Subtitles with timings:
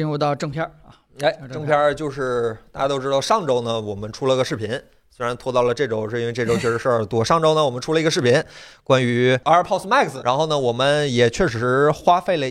[0.00, 4.66] 进入到正片儿啊，哎，正片儿就是大家都知道，上周呢我们出了个视频，
[5.10, 7.22] 虽然拖到了这周，是因为这周确实事儿多。
[7.22, 8.42] 上周呢我们出了一个视频，
[8.82, 12.46] 关于 AirPods Max，然后呢我们也确实花费了。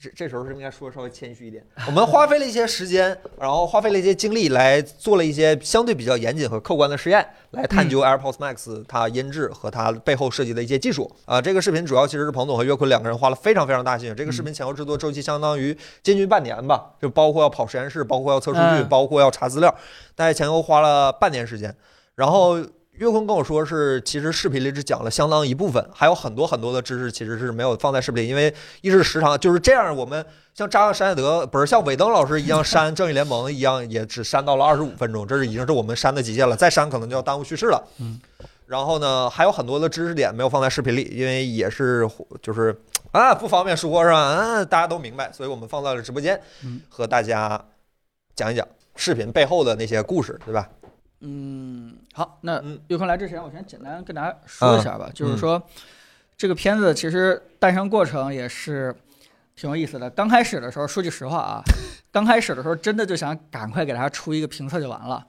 [0.00, 11.10] 这这时候是应该说稍微谦虚一点，我们花费了一些时间，然后花费了一些精力来做了一些相对比较严谨和客观的实验，来探究 AirPods Max 它音质和它背后设计的一些技术。
[11.24, 14.14] 啊，这个视频主要其实是彭总和岳坤两个人花了非常非常大心血。
[14.14, 19.74] 这个视频前后制作周期相当于接近半年吧，就包括要跑实验室，包括要测数据，包括要查资料，
[20.14, 21.74] 大概前后花了半年时间。
[22.16, 22.58] 然后。
[22.96, 29.94] 岳坤跟我说是，其实视频里只讲了相当一部分，还有很多很多的知识其实是没有放在视频里，因为一是时长就是这样。
[29.96, 37.82] 我们像扎克山海德不是像韦登老师一样删正义联盟一样，也只删到了二十五分钟，这是已经是我们删的极限了，再删可能就要耽误叙事了。
[37.98, 38.20] 嗯。
[38.66, 42.08] 然后呢，还有很多的知识点没有放在视频里，因为也是
[42.40, 42.74] 就是
[43.10, 44.38] 啊不方便说，是吧？
[44.38, 46.40] 嗯，大家都明白，所以我们放在了直播间，
[46.88, 47.62] 和大家
[48.36, 50.66] 讲一讲视频背后的那些故事，对吧？
[51.20, 55.60] 嗯，好，那有空来之前，我先简单跟大家说一下吧，就是说
[56.36, 58.94] 这个片子其实诞生过程也是
[59.56, 60.08] 挺有意思的。
[60.10, 61.60] 刚开始的时候，说句实话啊，
[62.12, 65.26] 刚开始的时候真的就想赶快给大家出一个评测就完了，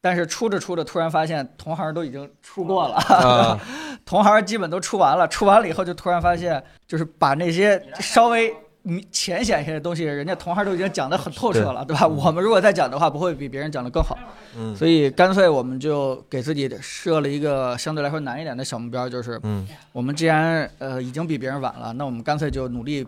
[0.00, 3.58] 但是出着出着，突然发现同行都已经出过了，
[4.06, 8.54] 同行基本都出完了，出完了以后就突然发现，就是把那些稍微。
[9.10, 12.06] 浅显一些的东西，人家同行都已经讲得很透彻了，对吧？
[12.06, 14.16] 我们如果再讲的话，不会比别人讲得更好。
[14.56, 23.06] 嗯，所以干脆我们就给自己设了一个相对来说难一点的小目标，就是，嗯，我们既然呃已经比别人晚了，那我们干脆就努力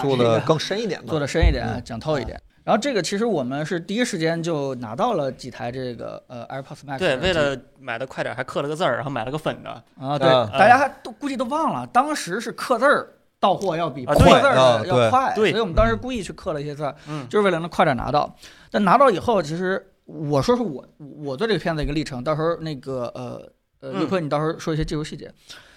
[0.00, 2.40] 做的更深一点，做的深一点，讲透一点。
[2.62, 6.98] 然后这个其实我们是第一时间就拿到了几台这个呃 AirPods Max。
[6.98, 9.70] 对，为了买的快点，还刻了个字儿，然后买了个粉的。
[9.98, 10.28] 啊，对，
[10.58, 13.08] 大家还都估计都忘了，当时是刻字儿。
[13.40, 16.94] 到货要比刻字儿要快，所以我们当时故意去刻了一些字，
[17.28, 18.36] 就是为了能快点拿到。
[18.70, 22.22] 但拿到以后，其实我说说我我做这个片子一个历程。
[22.22, 25.32] 到时候那个呃呃，刘坤，你到时候说一些技术细节。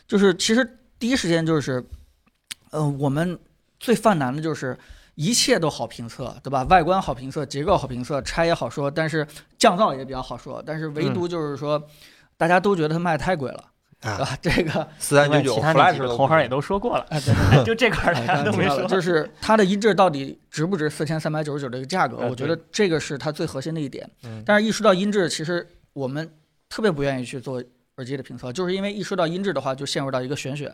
[0.06, 1.82] 就是其实第一时间就是，
[2.72, 3.40] 呃，我们
[3.80, 4.78] 最犯难的就是
[5.16, 6.64] 一切都好评测，对吧？
[6.64, 9.26] 外观好评测，结构好评测，拆也好说，但是
[9.58, 11.82] 降噪也比较好说，但是唯独就是说，
[12.36, 13.64] 大家都觉得它卖太贵了。
[14.04, 17.06] 啊，这个四三九九，其他那几个同行也都说过了，
[17.66, 18.86] 就这块大家都没说。
[18.86, 22.18] 就是它的音质到底值不值四千三百九十九这个价格？
[22.18, 24.10] 我觉得这个是它最核心的一点。
[24.46, 26.30] 但是，一说到音质，其实我们
[26.68, 27.64] 特别不愿意去做
[27.96, 30.70] 耳机的评测，就是因为一说到音质的话，就陷入到一个玄学，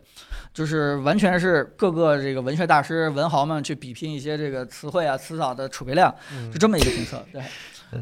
[0.51, 6.11] 就是完全是各个这个文学大师、文豪们去比拼一些这个词汇啊、词藻的储备量，
[6.51, 7.23] 就这么一个评测。
[7.31, 7.44] 对，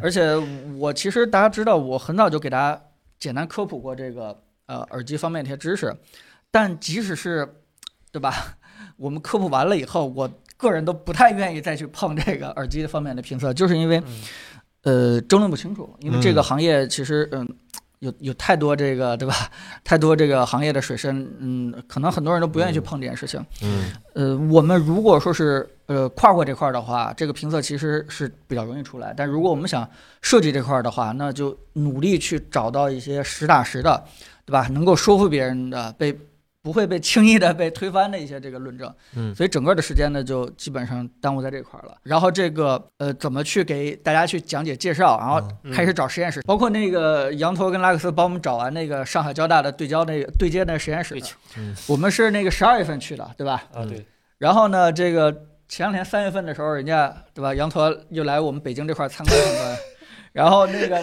[0.01, 0.33] 而且
[0.77, 2.81] 我其实大家知道，我很早就给大家
[3.19, 4.43] 简单科普过这个。
[4.67, 5.95] 呃，耳机方面的一些知识，
[6.51, 7.55] 但即使是，
[8.11, 8.57] 对吧？
[8.97, 14.01] 我们科普完了以后，我个人都不太愿意再去碰这个耳机方面的评测，就是因为，
[14.83, 15.95] 呃，争论不清楚。
[15.99, 17.47] 因为这个行业其实，嗯，
[17.99, 19.35] 有有太多这个，对吧？
[19.85, 23.43] 太多这个行业的水深，嗯，可能很多人都不愿意去碰这件事情。
[23.61, 29.13] 嗯，呃，我们如果说是呃跨过这块的话，这个评测其实是比较容易出来。
[29.15, 29.87] 但如果我们想
[30.21, 34.03] 设计这块的话，那就努力去找到一些实打实的。
[34.47, 34.67] 对吧？
[34.71, 36.17] 能够说服别人的，被
[36.63, 41.95] 不会被轻易的被推翻的一些这个论证，嗯，所以整个的时间呢，就基本上耽误在这块了。
[42.03, 45.41] 然后这个呃，怎么去给大家去讲解介绍，然后
[45.73, 51.15] 开始找实验室，包括那个羊驼跟拉克斯帮我们找完那个上海交大的对焦那个对接那实验室，
[51.57, 53.63] 嗯，我们是那个十二月份去的，对吧？
[53.73, 54.05] 啊，对。
[54.37, 55.31] 然后呢，这个
[55.69, 57.53] 前两天三月份的时候，人家对吧？
[57.55, 59.77] 羊驼又来我们北京这块参观参观，
[60.33, 60.99] 然后那个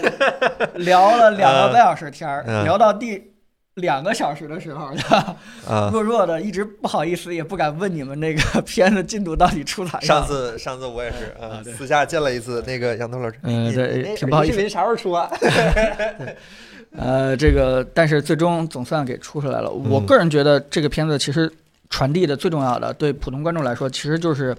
[0.75, 3.34] 聊了两个半小时天儿，聊到第。
[3.75, 4.91] 两个小时的时候，
[5.91, 10.03] 弱弱的，一直不好意思，也不敢问你们那个 片子进度到底出咋样。
[10.03, 14.55] 上次上次我也是，啊，私下见了一次那个杨东老师，嗯，对，挺不好意思。
[14.55, 15.29] 视频啥时候出啊？
[16.97, 19.69] 呃，这个，但是最终总算给出出来了。
[19.69, 21.53] 我个人觉得这个片子其实
[21.91, 24.57] 传递的最重要的，对普通观众来说，其实就是。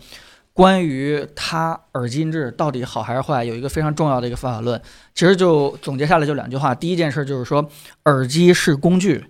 [0.56, 4.82] 关于它耳机音质到底好还是坏，有一个非常重要的一个方法论，
[5.14, 6.74] 其实就总结下来就两句话。
[6.74, 7.70] 第一件事就是说，
[8.06, 9.26] 耳机是工具，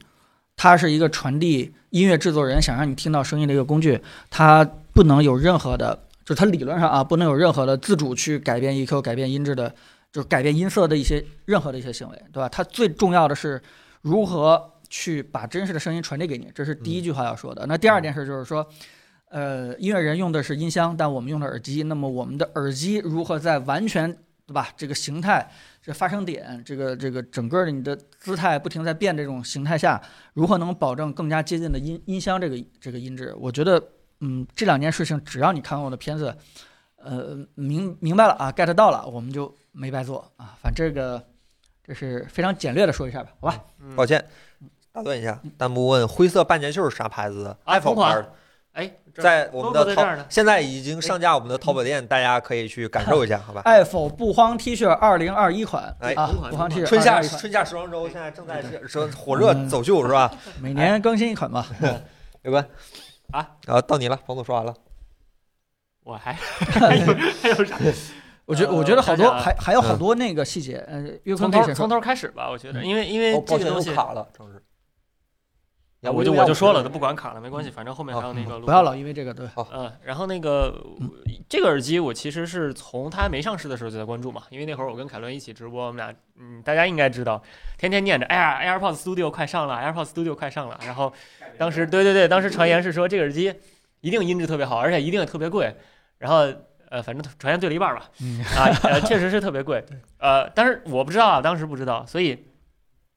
[0.55, 3.99] 它是一个传递音乐制作人想让你听到声音的一个工具，
[4.29, 4.63] 它
[4.93, 9.73] 不能有任何的，就是它理论上啊，不能有任何的自主去改变 EQ、改变音质的，
[10.11, 12.47] 就是改变音色的一些任何的一些行为，对吧？
[12.47, 13.59] 它最重要的是
[14.03, 17.65] 如何去把真实的声音传递给你，这是第一句话要说的。
[17.65, 18.63] 那第二件事就是说。
[19.35, 21.83] 呃，音乐人用的是音箱，但我们用的耳机。
[21.83, 24.09] 那么我们的耳机如何在完全
[24.47, 24.69] 对吧？
[24.77, 25.45] 这个形态、
[25.81, 30.01] 这发声点、这个这个整个的你的姿态不停在变这种形态下，
[30.35, 33.35] 如何能保证更加接近的音音箱这个这个音质？
[33.37, 33.83] 我觉得，
[34.21, 36.33] 嗯，这两件事情，只要你看过我的片子，
[36.95, 40.55] 呃明明白了啊，get 到了，我们就没白做啊。
[40.61, 41.21] 反正这个
[41.83, 43.65] 这是非常简略的说一下吧，好吧？
[43.81, 44.23] 嗯抱歉，
[44.93, 47.95] 打断一下，弹幕问灰色半截袖是啥牌子？iPhone
[48.75, 53.61] 哎，在我们的淘现在已经上架我们的淘宝店，大家可以去感受一下，好吧？
[53.63, 56.13] 爱否不慌 T 恤二零二一款哎
[56.49, 60.29] 不慌 T 恤春夏春夏时装周现在正在说火热走秀是吧？
[60.61, 61.65] 每年更新一款吧。
[62.43, 62.67] 有关
[63.31, 64.73] 啊，啊，到你了，彭总说完了。
[66.03, 67.05] 我还还 有
[67.41, 67.77] 还有啥？
[68.45, 71.75] 我觉我觉得好多还还有好多那个细节，呃，岳坤可以先说。
[71.75, 73.89] 从头从头开始吧，我觉得，因为因为这个东西。
[76.05, 79.47] 啊我就我就说了，都不管卡了没关系，反正后面还有那个录不要老因为这个对。
[79.73, 81.09] 嗯，然后那个嗯
[81.49, 87.41] 这个耳机，我其实是从它没上市的时候就在关注嘛，因为那会儿我跟凯伦一起直播，我们俩，嗯，大家应该知道，
[87.77, 90.79] 天天念着，哎呀，AirPods Studio 快上了，AirPods Studio 快上了。
[90.85, 91.11] 然后
[91.57, 93.53] 当时，对对对，当时传言是说这个耳机
[94.01, 95.75] 一定音质特别好，而且一定也特别贵。
[96.17, 96.45] 然后
[96.89, 99.83] 呃，反正传言对了一半吧，嗯啊，呃，确实是特别贵，
[100.19, 102.45] 呃，但是我不知道啊，当时不知道，所以。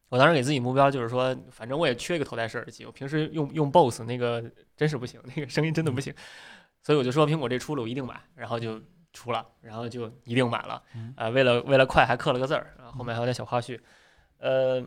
[0.09, 4.43] 我当时给自己目标就是说，反正我也缺一个头戴式耳机，我平时用用 BOSS 那个
[4.77, 6.15] 真是不行，那个声音真的不行，
[6.83, 8.81] 所以我就说苹果这出了我一定买，然后就
[9.13, 11.13] 出了，然后就一定买了，嗯。
[11.17, 13.79] 啊、为了为了快还刻了个字儿，然后后面还有点小花絮，
[14.39, 14.81] 呃，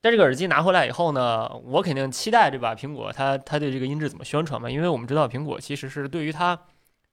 [0.00, 6.58] 但这个耳机拿回来以后呢，我肯定期待这把苹果它它对这个音质怎么宣传嘛，因为我们知道苹果其实是对于它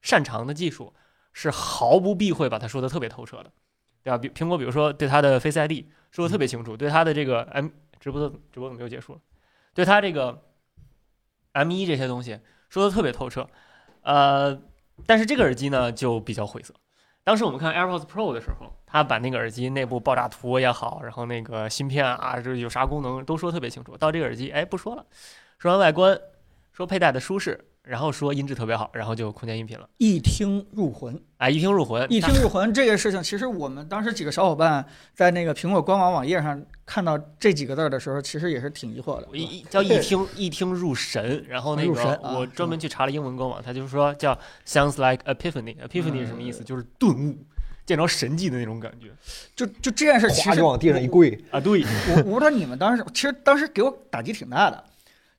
[0.02, 0.94] 擅长的技术
[1.32, 3.52] 是毫不避讳把它说的特别透彻的，
[4.04, 4.18] 对吧？
[4.18, 7.70] 比苹果比如说对它的 Face ID 说的特别清楚，对它的这个 M
[8.00, 9.20] 直播的直播怎么又结束了？
[9.74, 10.44] 对它这个
[11.54, 12.40] M 一这些东西
[12.70, 13.48] 说的特别透彻，
[14.02, 14.62] 呃，
[15.06, 16.74] 但是这个耳机呢就比较晦涩。
[17.24, 23.96] 当时我们看 AirPods Pro 的时候，他把那个耳机内部爆炸图也好，然后那个芯片啊，这有啥功能都说特别清楚。
[23.96, 25.06] 到这个耳机，哎，不说了，
[25.58, 26.20] 说完外观，
[26.74, 29.88] 说佩戴的舒适，然后说音质特别好，然后就空间音频了。
[29.98, 39.28] 一听入魂，哎，一听入魂，一听入魂这个事情，其实我们当时几个小伙伴在那个苹果官网网页上看到这几个字儿的时候，其实也是挺疑惑的。
[39.34, 45.76] 一一叫一听一听入神，然后那个我专门去查了英文官网，他就说叫 sounds like epiphany。
[45.86, 46.64] epiphany 是什么意思？
[46.64, 47.38] 就是顿悟，
[47.86, 49.08] 见着神迹的那种感觉
[49.58, 51.60] 就就这件事，其实就往地上一跪，啊。
[51.60, 54.82] 对，我我不知道你们当时，其实当时给我打击挺大的，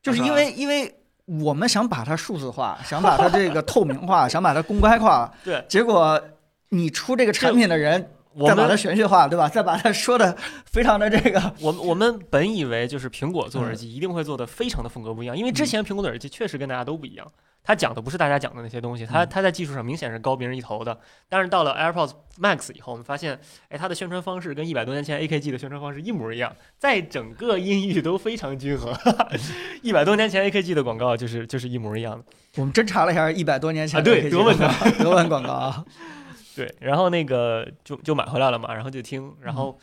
[0.03, 0.95] 就是因为因为
[1.27, 6.21] 我们想把它数字化， 想把它这个透明化， 想把它公开化，对，结果
[6.69, 9.49] 你出这个产品的人我再把它玄学化，对吧？
[9.49, 10.37] 再把它说的
[10.67, 13.77] 非常的这个， 我们我们本以为就是苹果做耳嗯。
[13.77, 17.31] 机一定会做的非常的风格不一样，因为之前苹果的耳机确实跟大家都不一样，
[17.67, 21.01] 它讲的不是大家讲的那些东西，他他在技术上明显是高别人一头的。
[21.31, 23.41] 但是到了 AirPods Max 以后，我们发现，
[23.71, 28.95] 哎，它的宣传方式跟一百多年前 AKG 的宣传方式一模一样，在整个音域都非常均衡。
[29.81, 32.25] 一百多年前 AKG 的广告就是就是一模一样的。
[32.57, 34.71] 我们侦查了一下一百多年前啊对德文的
[35.01, 35.85] 德文广告啊，
[36.55, 39.79] 对，然后那个就就买回来了嘛，然后就听，然后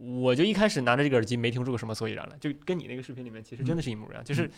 [0.00, 4.48] 嗯我就一开始拿着这个耳机没听出个什么所以然来，就跟你那个视频里面其实真的是一模一样，就是，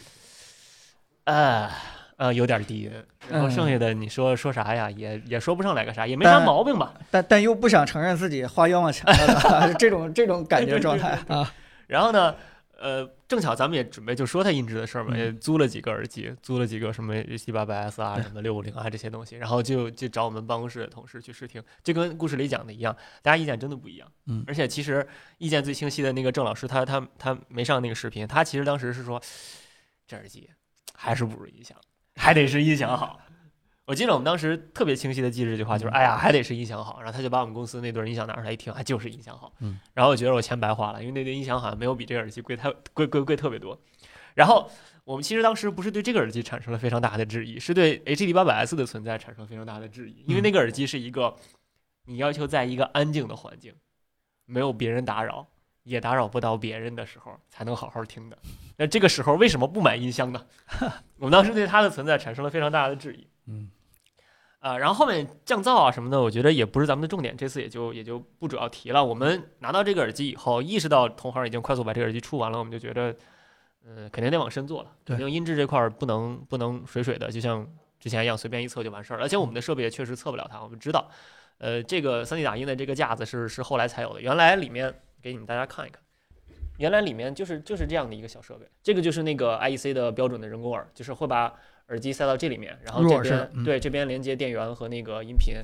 [1.24, 1.70] 呃
[2.16, 2.90] 呃有点低，
[3.28, 6.94] 然后剩下的你说说啥呀，也也说不上来个啥，也没啥毛病吧。
[7.10, 11.52] 但但又不想承认自己花冤枉钱了， 这种这种感觉状态啊，
[11.86, 12.34] 然后呢，
[12.78, 15.18] 呃，正巧咱们也准备就说它音质的事儿嘛，嗯。
[15.18, 24.08] 也租了几个耳机，租了几个什么七八百 S 啊，什么六五零啊这些东西，然后就就找我们办公室的同事去试听，就跟故事里讲的一样，大家意见真的不一样。
[24.26, 24.42] 嗯。
[24.46, 25.06] 而且其实
[25.38, 29.20] 意见最清晰的那个郑老师，他他他没上那个视频，他其实当时是说，
[30.06, 30.50] 这耳机
[30.94, 31.76] 还是不如音响，
[32.16, 33.18] 还得是音响好。
[33.84, 37.00] 我记得我们当时特别清晰的记着这句话，就是嗯哎呀，还得是音响好。
[37.00, 39.52] 然后他就把我们公司那对音响拿出来一听，哎就是音响好。
[39.58, 43.78] 嗯，然后我觉得我钱白花了，因为那对音响好像没有比这个耳机贵太贵贵贵特别多。
[44.34, 44.70] 然后
[45.04, 51.36] 我们其实当时不是对这个耳机产生了非常大的质疑，是对 HD 八百 S 的存在产生了非常大的质疑，因为那个耳机是一个
[52.06, 53.74] 你要求在一个安静的环境，
[54.46, 55.48] 没有别人打扰，
[55.84, 58.38] 也打扰不到别人的时候才能好好听的。
[58.76, 60.46] 那这个时候为什么不买音箱呢？
[61.18, 63.26] 我们当时对它的存在产生了非常大的质疑。
[63.46, 63.70] 嗯。
[64.60, 69.04] 啊，然后后面降噪啊什么的，我觉得也不是咱们的重点，这次也就也就不主要提了。
[69.04, 73.12] 我们拿到这个耳机以后，意识到同行已经快速把这个耳机出完了，我们就觉得，
[73.84, 77.66] 呃，肯定得往深做了，对肯定音质这块儿不能不能水水的，就像
[77.98, 79.24] 之前一样随便一测就完事儿了。
[79.24, 81.10] 而且我们的设备也确实测不了它，我们知道，
[81.58, 86.02] 呃，这个 3D 打印的这个架子是是后来才有的，原来里面给你们大家看一看。
[86.78, 91.52] 原来里面就是就是这样的一个小设备，这个就是那个 IEC 的标准的人工耳，就是会把
[91.88, 95.54] 耳机塞到这里面，然后这边对这边连接电源和那个音频，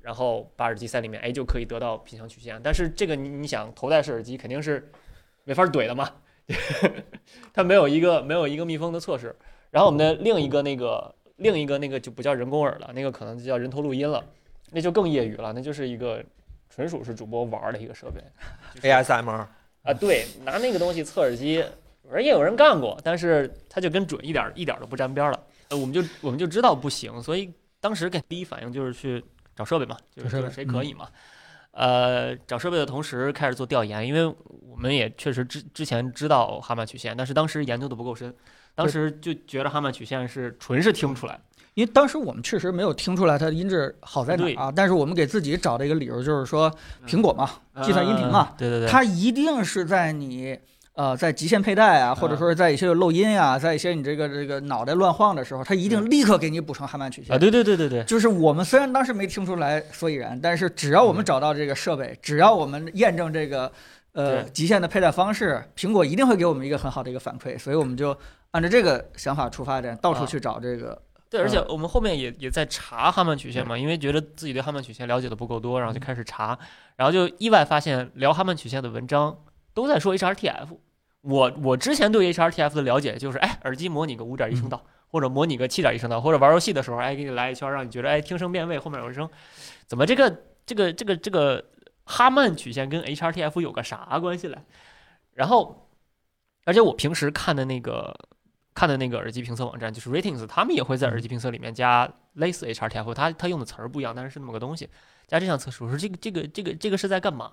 [0.00, 2.60] 然后把耳机塞里面，哎就可以得到频响曲线。
[2.62, 4.90] 但是这个你你想头戴式耳机肯定是
[5.44, 6.10] 没法怼的嘛，
[7.52, 9.36] 它没有一个没有一个密封的措施。
[9.70, 14.24] 然后我们的另一个那个另一个那个就不叫人工耳了，那个可能就叫人头录音了。
[14.70, 16.24] 那就更业余了，那就是一个
[16.74, 18.20] 纯属是主播玩的一个设备。
[18.74, 19.46] 就是 ASMR
[19.82, 21.62] 啊，对，拿那个东西测耳机，
[22.02, 25.40] 反正也有人干过，但是它就跟准一点一点都不沾边了。
[25.68, 31.08] 呃，我们就我们就知道不行，所以当时给第一反应就是去找设备嘛，就是谁可以嘛。
[31.70, 34.26] 呃，找设备的同时开始做调研，因为
[34.68, 38.34] 我们也确实之之前知道哈曼曲线，但是当时研究的不够深，
[38.74, 41.40] 当时就觉得哈曼曲线是纯是听不出来。
[41.74, 46.72] 因为当时我们确实没有听出来它的音质好在哪啊，但是我们给自己找的一个理由就是说，
[47.04, 47.50] 苹果嘛，
[47.82, 50.56] 计算音频嘛，嗯，对对对，它一定是在你
[50.92, 57.38] 呃在极限佩戴啊，或者说是在一些漏音啊、在一些你这个这个脑袋乱晃的时候，它一定立刻给你补成哈曼曲线啊，。
[57.40, 63.72] 对对对对对，就是我们虽然当时没听出来所以然，但是只要我们找到这个设备，只要我们验证这个
[64.12, 68.16] 呃极限的佩戴方式，苹果一定会给我们一个很好的一个反馈，所以我们就
[68.52, 70.96] 按照这个想法出发点，到处啊去找这个。
[71.34, 71.66] 对，而且嗯。
[71.70, 76.56] 我们后面也也在查哈曼曲线嘛，因为觉得自己对哈曼曲线了解的不够多，然后就开始查，
[76.94, 79.36] 然后就意外发现聊哈曼曲线的文章
[79.74, 80.78] 都在说 HRTF。
[81.22, 89.28] 我我之前对 HRTF 的了解就是，哎，耳机模拟个五点一声道，或者模拟个七点一声道，或者玩游戏的时候，哎，给你来一圈，让你觉得哎听声辨位后面有一声，
[89.88, 91.64] 怎么这个这个这个这个
[92.04, 94.58] 哈曼曲线跟 HRTF 有个啥关系嘞？
[95.32, 95.88] 然后，
[96.64, 98.14] 而且我平时看的那个
[98.74, 104.88] 看的那个耳机评测网站就是 Ratings，他们也会在耳机评测里面加类似 HRTF，他他用的词儿不一样，但是是那么个东西。
[105.26, 107.50] 加这项测试，我说这个这个这个这个是在干嘛？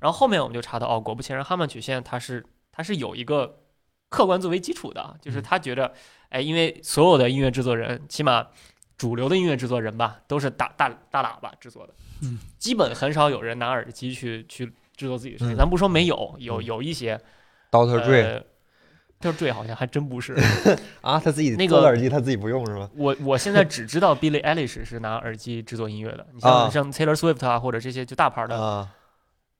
[0.00, 3.60] 然后后面我们就查到，哦，果不其然，哈曼曲线它是它是有一个
[4.08, 5.92] 客观作为基础的，就是他觉得，
[6.30, 8.46] 哎，因为所有的音乐制作人，起码
[8.96, 14.66] 主流的音乐制作人吧，都是大大大喇叭制作的，嗯，基本很少有人拿耳机去去
[14.96, 15.54] 制作自己的声音。
[15.54, 17.20] 嗯咱不说没有，有有一些
[17.70, 18.42] Doctor Dre
[19.22, 19.36] 呃 Dr.
[19.36, 20.34] Dre 好像还真不是。
[21.00, 22.88] 啊，他自己那个耳机他自己不用是吗？
[22.96, 28.88] 我我现在只知道 Billie Eilish 是拿耳机制作音乐的，你啊像像 Taylor Swift 啊，或者这些就大牌的，啊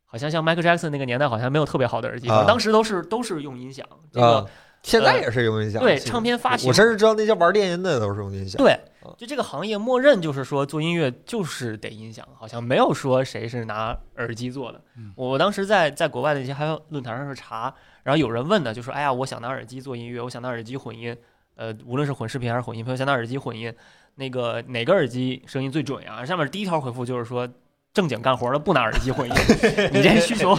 [0.05, 3.87] 好像像 Michael Jackson 那个年代好像没有特别好的耳机，啊当时都是都是用音响。
[4.13, 4.49] 这啊个，
[4.83, 5.81] 现在也是用音响。
[5.81, 8.59] 对唱片发行我甚至知道那些玩电音的都是用音响。
[8.59, 15.13] 对啊，就这个行业默认就是说做音乐就是得音响，好像没有说谁是拿耳机做的嗯。
[15.17, 17.73] 我当时在在国外的一些还有论坛上是查，
[18.03, 21.17] 然后有人问的就说，哎呀，我想拿耳机做音乐，我想拿耳机混音，
[21.55, 23.73] 呃，无论是混视频还是混音频，我想拿耳机混音，
[24.17, 26.25] 那个哪个耳机声音最准呀？
[26.25, 27.49] 上面第一条回复就是说。
[27.95, 29.35] 正经干活的不拿耳机混音，
[29.93, 30.59] 你这需求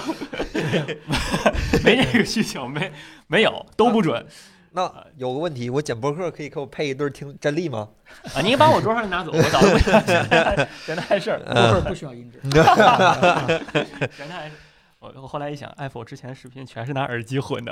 [1.83, 2.91] 没这个需求，没
[3.27, 4.25] 没有都不准
[4.75, 7.87] 那有个问题，我剪播客可以给我配一对听真力吗？
[8.33, 8.41] 啊！
[8.41, 9.79] 你把我桌上拿走，我早就不
[10.85, 11.39] 简单的事儿。
[11.39, 12.39] 过会儿不需要音质。
[14.17, 14.53] 原来还是
[14.99, 17.71] 我我后来一想，Apple 之前视频全是拿耳机混的，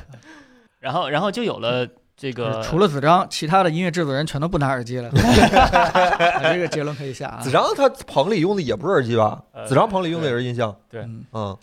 [0.80, 5.08] 然后然后就有了这个除了子章，其他的音乐制作人全都不拿耳机了。
[5.08, 7.50] 啊这个结论可以下啊子。
[7.50, 9.42] 章他棚里用的也不是耳机吧？
[9.52, 10.76] 呃子章棚里用的也是音箱。
[10.90, 11.58] 对嗯嗯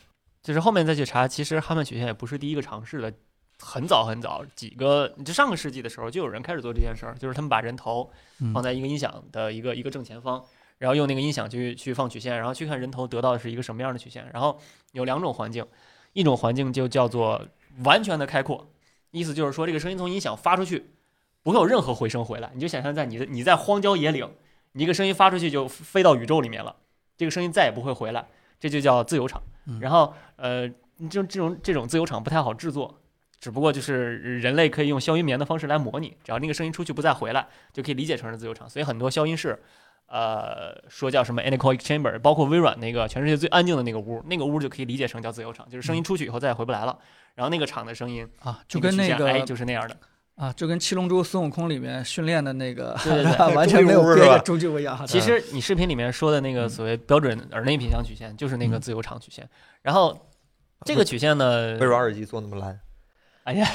[0.46, 3.12] 就是后面再去查，其实哈曼曲线也不是第一个尝试的，
[3.58, 10.46] 很早很早，几个就上个世纪的时候就有人开始做这件事儿，就是他们把人头嗯放在一个音响的一个一个正前方，
[10.78, 14.24] 然后用那个音响去去放曲线，然后去看人头得到的是一个什么样的曲线。
[14.32, 14.60] 然后
[14.92, 15.66] 有两种环境，
[16.14, 17.44] 一种环境就叫做
[17.84, 18.68] 完全的开阔，
[19.10, 20.92] 意思就是说这个声音从音响发出去，
[21.42, 24.30] 不会有任何回声回来，你就想象在你的你在荒郊野岭，
[24.74, 26.76] 你一个声音发出去就飞到宇宙里面了，
[27.18, 28.28] 这个声音再也不会回来，
[28.60, 29.42] 这就叫自由场。
[29.66, 30.68] 嗯然后呃，
[31.10, 33.00] 这这种这种自由场不太好制作。
[33.38, 38.68] 只不过就是人类可以用消音棉的方式来模拟，只要那个声音出去不再回来，就可以理解成是自由场。
[38.68, 39.62] 所以很多消音室，
[40.08, 46.98] 呃，说叫什么 anechoic chamber，包括微软那个全世界最安静的那个屋，那个屋就可以理解成叫自由场，就是声音出去以后再也回不来了。
[47.36, 49.96] 然后那个场的声音啊，就跟那那曲线哎就是那样的。
[50.36, 55.08] 啊，就跟七龙珠孙悟空里面训练的那个对对对 完全没有终极屋是吧别的终极屋一样。
[55.08, 59.50] 其实你视频里面说的那个所谓标准耳内频响曲线，就是那个嗯自由场曲线。
[59.82, 60.30] 然后
[60.84, 62.78] 这个曲线呢，微软耳机做那么烂，
[63.46, 63.66] 哎呀，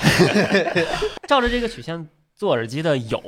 [1.26, 3.20] 照着这个曲线做耳机的有，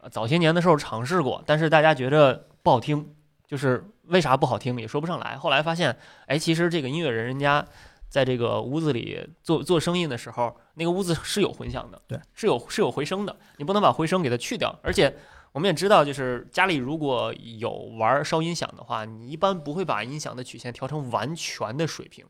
[0.00, 3.14] 呃早些年的时候尝试过，但是大家觉得不好听，
[3.46, 5.36] 就是为啥不好听也说不上来。
[5.36, 5.96] 后来发现，
[6.26, 7.64] 哎，其实这个音乐人人家
[8.08, 14.78] 在这个屋子里做做声音的时候，那个屋子是有混响的，对，是有是有回声的，你不能把回声给它去掉。
[14.82, 15.14] 而且
[15.52, 22.24] 我们也知道，就是家里如果有玩烧音响的话，你一般不会把音响的曲线调成完全的水平。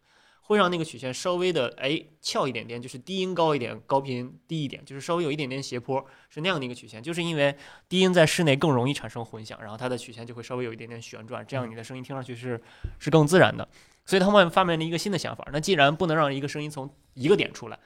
[0.45, 7.01] 会让那个曲线稍微的哎翘一点点，就是低音高一点，高频低一点，就是稍微有一点点斜坡，是那样的一个曲线。
[7.01, 7.57] 就是因为
[7.89, 12.61] 低音在室内更容易产生混响，然后它的曲线就会稍微有一点点旋转，这样你的声音听上去是
[12.99, 13.67] 是更自然的。
[14.05, 17.79] 所以他们发明了一个新的想法，那既然不能让一个声音从一个点出来，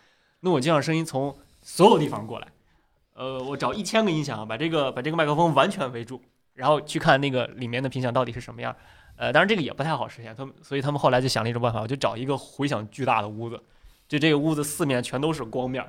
[0.47, 2.47] 那我就让声音从所有地方过来。
[3.15, 6.23] 呃，我找一千个音响，把这个把这个麦克风完全围住，
[6.55, 8.77] 然后去看那个里面的频响到底是什么样。
[9.17, 13.61] 呃，当然这个也不太好实现，他们所以他们后来就想了一种办法，我就找一个回响巨大的屋子，
[14.07, 15.85] 就这个屋子四面全都是光面，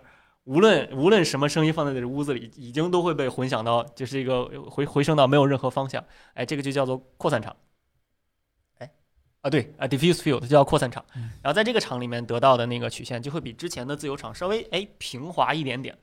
[0.45, 6.03] 无论无论什么声音放在这屋子里，已经都会被混响到，就是一个回回声到没有任何方向。
[6.33, 7.55] 哎，这个就叫做扩散场。
[9.47, 11.03] 哎，啊对啊，diffuse field 就叫扩散场。
[11.15, 15.97] 嗯然后在这个场里面得到的那个曲线就会比之前的自由场稍微哎平滑一点点，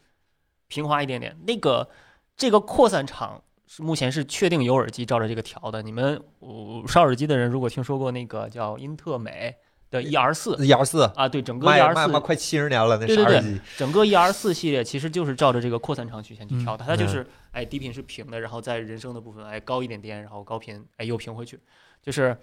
[0.69, 1.37] 平滑一点点。
[1.47, 1.89] 那个
[2.37, 5.83] 这个扩散场是目前是确定有耳机照着这个调的。
[5.83, 9.55] 你们呃烧耳机的人如果听说过那个叫英特美
[9.91, 13.61] 的 ER 四 ER 四啊，对，整个 ER 四快七十年了，那对对对傻耳机。
[13.77, 21.61] 整个 ER 四系列其实就是照着这个扩散场曲线去调的，它就是哎低频是平的，然后在人声的部分哎高一点点，然后高频哎又平回去，
[22.03, 22.37] 就是。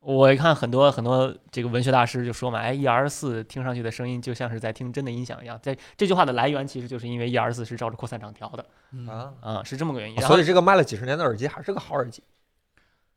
[0.00, 5.58] 我一看很多很多这个文学大师就说嘛，哎，ER 四听上去的声音就像是在听真的音响一样。
[5.62, 10.20] 在这句话的来源其实就是因为 ER 四是照着扩散场调的嗯啊，啊、是这么个原因。
[10.22, 12.22] 所以这个卖了几十年的耳机还是个好耳机。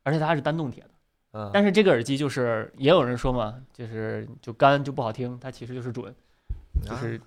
[0.04, 0.90] 而且它还是单动铁的，
[1.34, 6.12] 嗯，但是这个耳机就是也有人说嘛，就是就干就不好听，它其实就是准，
[6.84, 7.22] 就啊是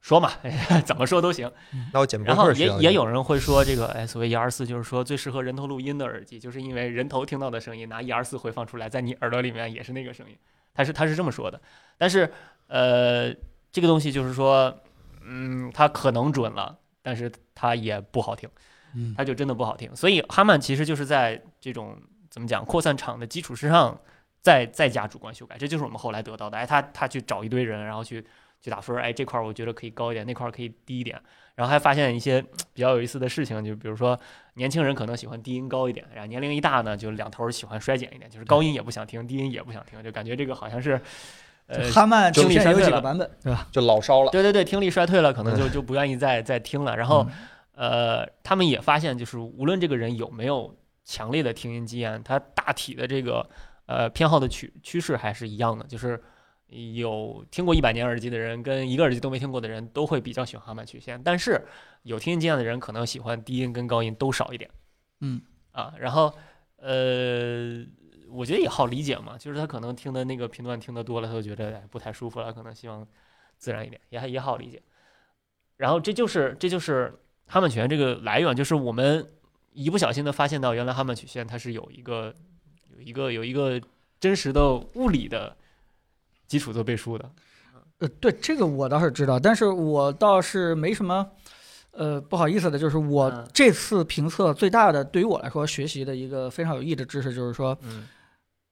[0.00, 0.30] 说嘛，
[0.86, 1.50] 怎么说都行。
[1.92, 10.36] 那我剪然后也也有人会说，这个哎，所谓 ER 四就是说最适合人头录音的耳机，就是因为人头听到的声音拿一二四回放出来，在你耳朵里面也是那个声音，
[10.72, 11.60] 他是他是这么说的。
[11.96, 12.32] 但是
[12.68, 13.34] 呃，
[13.72, 14.74] 这个东西就是说，
[15.22, 18.48] 嗯，它可能准了，但是它也不好听，
[18.94, 19.94] 嗯它就真的不好听。
[19.96, 21.96] 所以哈曼其实就是在这种
[22.30, 23.98] 怎么讲扩散场的基础之上，
[24.40, 26.56] 再再加主观修改，这就是我们后来得到的。
[26.56, 28.24] 哎，他他去找一堆人，然后去
[28.60, 31.20] 去打分儿，哎，这块儿我觉得可以高一点，那块儿可以低一点，
[31.54, 34.18] 然后还发现一些 比较有意思的事情，就比如说
[34.54, 41.00] 年轻人可能喜欢低音高一点，然后年龄一大呢，就两头喜欢衰减一点，就是高音也不想听，低音也不想听，就感觉这个好像是。
[41.70, 43.68] 呃，哈曼听力衰退了几个版本，对吧？
[43.70, 44.30] 就老烧了。
[44.30, 46.96] 对对对，听力衰退了，可能就就不愿意再再听了。
[46.96, 47.26] 然后
[47.74, 53.46] 嗯，呃，他们也发现，就是无论这个人有没有强烈的听音经验，他大体的这个
[53.84, 56.18] 呃偏好的趋趋势还是一样的，就是
[56.68, 61.64] 有听过一百年耳机的人跟一个耳机都没听过的人都会比较喜欢哈曼曲线，但是
[62.02, 64.70] 有听音经验的人可能喜欢低音跟高音都少一点。
[65.20, 65.40] 嗯
[65.72, 66.32] 啊，然后
[66.76, 67.84] 呃，
[68.30, 73.06] 我觉得也好理解嘛，就是他可能听的那个频段听得多了，他就觉得哎不太舒服了，可能希望
[73.56, 74.82] 自然一点，也还也好理解。
[75.76, 79.26] 然后这就是这就是哈曼曲线这个来源，就是我们
[79.72, 82.34] 一不小心的发现到，原来哈曼曲线它是有一个
[82.94, 83.80] 有一个有一个
[84.20, 85.56] 真实的物理的
[86.48, 87.30] 基础做背书的。
[87.98, 91.28] 呃，对这个我倒是知道，但是我倒是没什么，
[91.90, 98.08] 呃，不好意思的，就是我嗯这次评测最大的对于我来说学习的一个非常有益的知识，就是说，嗯，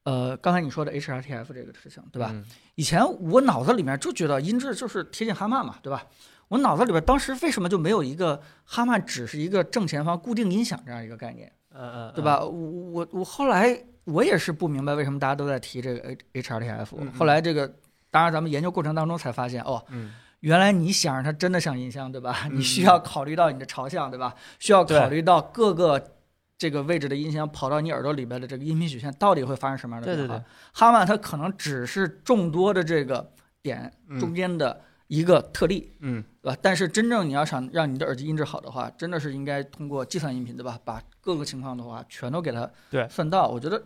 [0.04, 2.30] 呃，刚才你说的 HRTF 这个事情，对吧？
[2.32, 2.44] 嗯？
[2.76, 6.06] 以前我脑子里面就觉得音质就是贴近哈曼嘛，对吧？
[6.48, 12.38] 我脑子里边当时为什么就没有一个哈曼只是一个正前方固定音响这样一个概念，嗯嗯，对吧？
[12.44, 17.72] 我我我后来我也是不明白为什么大家都在提这个 H HRTF，后来这个
[18.10, 20.12] 当然咱们研究过程当中才发现，哦，嗯？
[20.40, 22.42] 原来你想让它真的像音箱，对吧？
[22.44, 24.34] 嗯你需要考虑到你的朝向，对吧？
[24.58, 26.12] 需要考虑到各个
[26.56, 30.34] 这个位置的音箱跑到你耳朵里边的这个音频曲线到底会发生什么样的变化。
[30.34, 36.58] 对对对，哈曼它可能只是众多的这个点嗯中间的一个特例，嗯对吧？
[36.62, 40.78] 但是真正你要想让你的耳机音质好的话，真的是应该通过计算音频，对吧？
[40.84, 42.70] 把各个情况的话全都给它
[43.10, 43.48] 算到。
[43.48, 43.82] 我觉得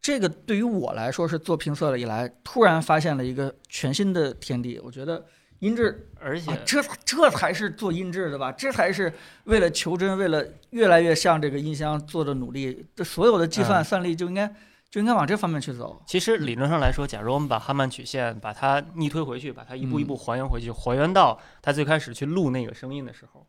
[0.00, 4.78] 这个对于我来说是做评测了以来，突然发现了一个全新的天地。
[4.84, 5.26] 我觉得
[5.58, 8.52] 音质而且啊，这这才是做音质的吧？
[8.52, 9.12] 这才是
[9.44, 12.86] 为了求真，为了越来越像这个音箱做的努力。
[12.94, 14.54] 这所有的计算嗯算力就应该、
[14.90, 16.02] 就应该往这方面去走。
[16.04, 23.46] 其实理论上来说，假如我们把哈曼曲线把它逆推回去，把它一步一嗯步还原回去，还原到他最开始去录那个声音的时候，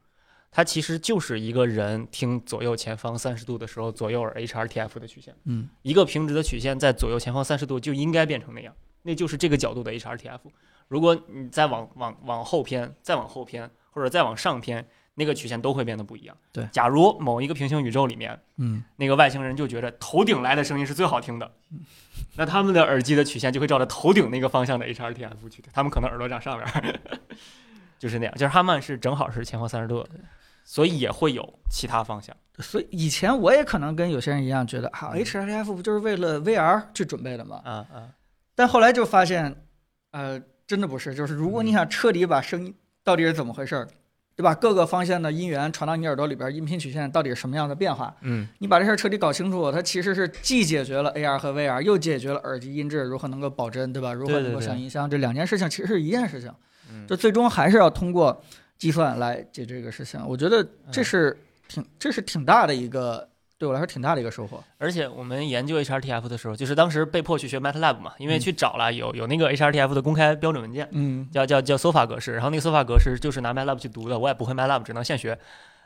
[0.51, 5.35] 它其实就是一个人听左右前方三十度的时候，左右耳 HRTF 的曲线。
[5.45, 10.39] 嗯一个平直的曲线在左右前方三十度就应该变成那样，那就是这个角度的 HRTF。
[10.87, 16.35] 如果你再往往往后偏，再往后偏，或者再往上偏，那个曲线都会变得不一样。
[16.51, 21.51] 对假如某一个平行宇宙里面，嗯，那个外星人就觉得头顶来的声音是最好听的，
[22.37, 26.99] 那他们的耳机的曲线就会照着头顶那个方向的 HRTF 去，他们可能耳朵长上边儿，
[27.99, 28.33] 就是那样。
[28.35, 30.07] 就是哈曼是正好是前后三十度，
[30.63, 32.35] 所以也会有其他方向。
[32.59, 37.61] 所以以前我也可能跟有些人一样，觉得啊嗯，HRTF 不就是为了 VR 去准备的吗？
[37.65, 38.09] 啊啊，
[38.55, 39.55] 但后来就发现，
[40.11, 41.15] 呃，真的不是。
[41.15, 43.87] 就是如果你想彻底把声音到底是怎么回事儿，
[44.35, 44.55] 对吧？
[44.55, 48.15] 各个方向的音源传到你耳朵里边，音频曲线到底是什么样的变化？
[48.21, 54.13] 嗯，你把这事儿彻底搞清楚，它其实是既解决了 AR 和 VR，又解决了耳机音质如何能够保真，对吧？
[54.13, 56.49] 如何能够对对对像音箱，这两件事情其实是一件事情。
[56.93, 58.43] 嗯这最终还是要通过
[58.77, 60.19] 计算来解决这个事情。
[60.27, 63.27] 我觉得这嗯是挺这是挺大的一个
[63.61, 64.59] 对我来说挺大的一个收获。
[64.79, 75.37] 而且我们研究 HRTF 的时候，就是当时被迫去学 MATLAB 嘛，因为去找了有有那个 HRTF 的公开标准文件，嗯叫叫叫 SOFA 格式，然后那个 SOFA 格式就是拿 MATLAB 去读的，我也不会 MATLAB，只能现学。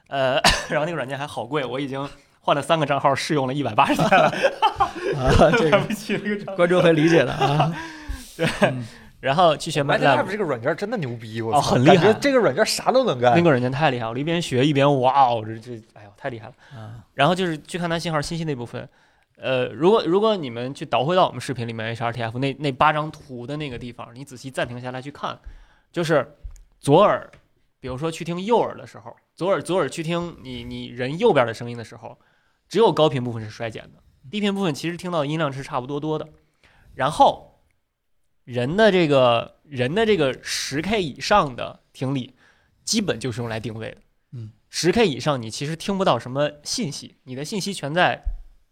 [0.08, 0.40] 呃，
[0.72, 2.08] 然后那个软件还好贵，我已经
[2.40, 4.32] 换了三个账号试用了一百八十天了，
[5.20, 6.56] 啊，这个。
[6.56, 7.74] 观众会理解的啊。
[8.38, 8.86] 对 嗯
[9.20, 13.42] 然后去学 MATLAB MATLAB，这个软件真的牛逼，我操哦很厉害这个软件啥都能干那。
[13.42, 16.54] 个软件太厉害了，我一边学一边哇哦，这这哎呦太厉害了。
[16.76, 18.88] 啊，然后就是去看它信号信息那部分。
[19.38, 25.38] 呃，如果如果你们去倒回到我们视频里面 HRTF 那那八张图的那个地方，你仔细暂停下来去看，
[25.92, 26.36] 就是
[26.80, 27.30] 左耳，
[27.80, 32.18] 比如说去听右耳的时候，左耳左耳去听你你人右边的声音的时候，
[32.70, 34.02] 只有高频部分是衰减的，
[34.32, 36.28] 低频部分其实听到的音量是差不多多的。
[36.94, 37.55] 然后
[38.46, 42.34] 人的这个人的这个十 K 以上的听力，
[42.84, 43.98] 基本就是用来定位的。
[44.32, 48.22] 嗯，十 K 以上你其实听不到什么信息，你的信息全在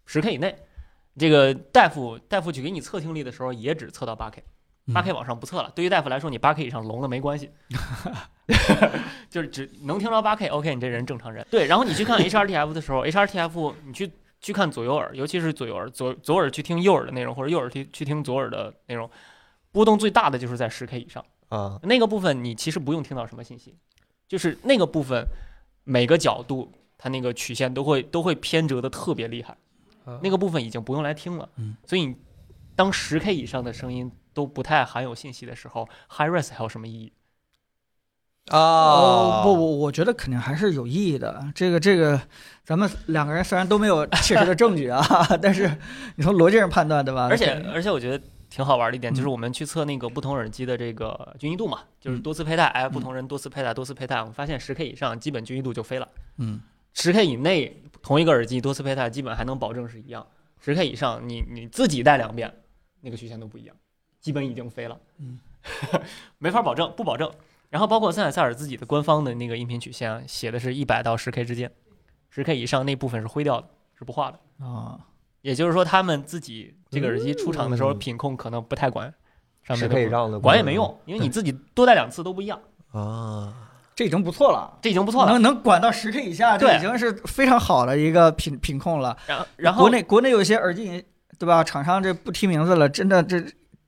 [0.06, 0.56] 十 K 以内。
[1.16, 4.44] 这个大夫大夫去给你测听力的时候，也只测到八 K，
[4.92, 5.72] 八 K 往上不测了。
[5.76, 7.52] 对于大夫来说，你八 K 以上聋了没关系，
[9.30, 11.46] 就是只能听到八 K，OK，、你这人正常人。
[11.52, 19.08] 对，然后你去看 HRTF 的时候，HRTF 你去去看左右耳，尤其是左右耳，左左耳去听右耳的内容，或者右耳去去听左耳的内容，
[19.74, 21.24] 波动最大的就是在十 K 以上。
[21.50, 23.76] 啊，那个部分你其实不用听到什么信息，
[24.28, 25.24] 就是那个部分
[25.84, 29.56] 每个角度它那个曲线都会都会偏折的特别厉害，
[30.06, 31.48] 啊那个部分已经不用来听了。
[31.58, 32.16] 嗯，所以你
[32.76, 37.14] 当十 K 以上的声音都不太含有信息的时候，high res 还有什么意义？
[38.48, 41.46] 啊哦，不，我我觉得肯定还是有意义的。
[41.54, 42.20] 这个这个，
[42.66, 45.02] 咱们两个人虽然都没有确实的证据啊，
[45.40, 45.78] 但是
[46.16, 47.28] 你从逻辑上判断，对吧？
[47.30, 48.22] 而且而且我觉得
[48.54, 56.08] 挺好玩的一点，嗯就是我们去测那个不同耳机的这个均匀度嘛，就是嗯多次佩戴，哎，不同人多次佩戴，多次佩戴，我们发现十 K 以上基本均匀度就飞了。
[56.38, 56.62] 嗯
[56.94, 60.28] 十 K 以内同一个耳机多次佩戴，基本还能保证是一样。
[60.60, 62.54] 十 K 以上，你你自己戴两遍，
[63.02, 63.76] 那个曲线都不一样，
[64.20, 65.00] 基本已经飞了。
[65.18, 65.40] 嗯，
[66.38, 67.32] 没法保证，不保证。
[67.72, 71.72] 然后包括森海塞尔自己的官方的那个音频曲线啊，写的是一百到十 K 之间，
[72.30, 74.40] 十 K 以上那部分是灰掉的，是不画的。
[74.64, 75.00] 啊，
[75.44, 79.14] 也就是说，他们自己这个耳机出厂的时候，嗯品控可能不太管
[79.64, 82.60] 上面可以让的，管也没用，因为你自己多戴两次都不一样，
[82.92, 83.54] 啊。
[83.96, 84.76] 这已经不错了。
[84.82, 85.32] 这已经不错了。
[85.34, 89.16] 能能管到十 K 以下，这已经是非常好的一个品品控了。
[89.28, 91.06] 然后然后国内国内有一些耳机，
[91.38, 91.64] 对吧？
[91.64, 93.40] 厂商这不提名字了，真的这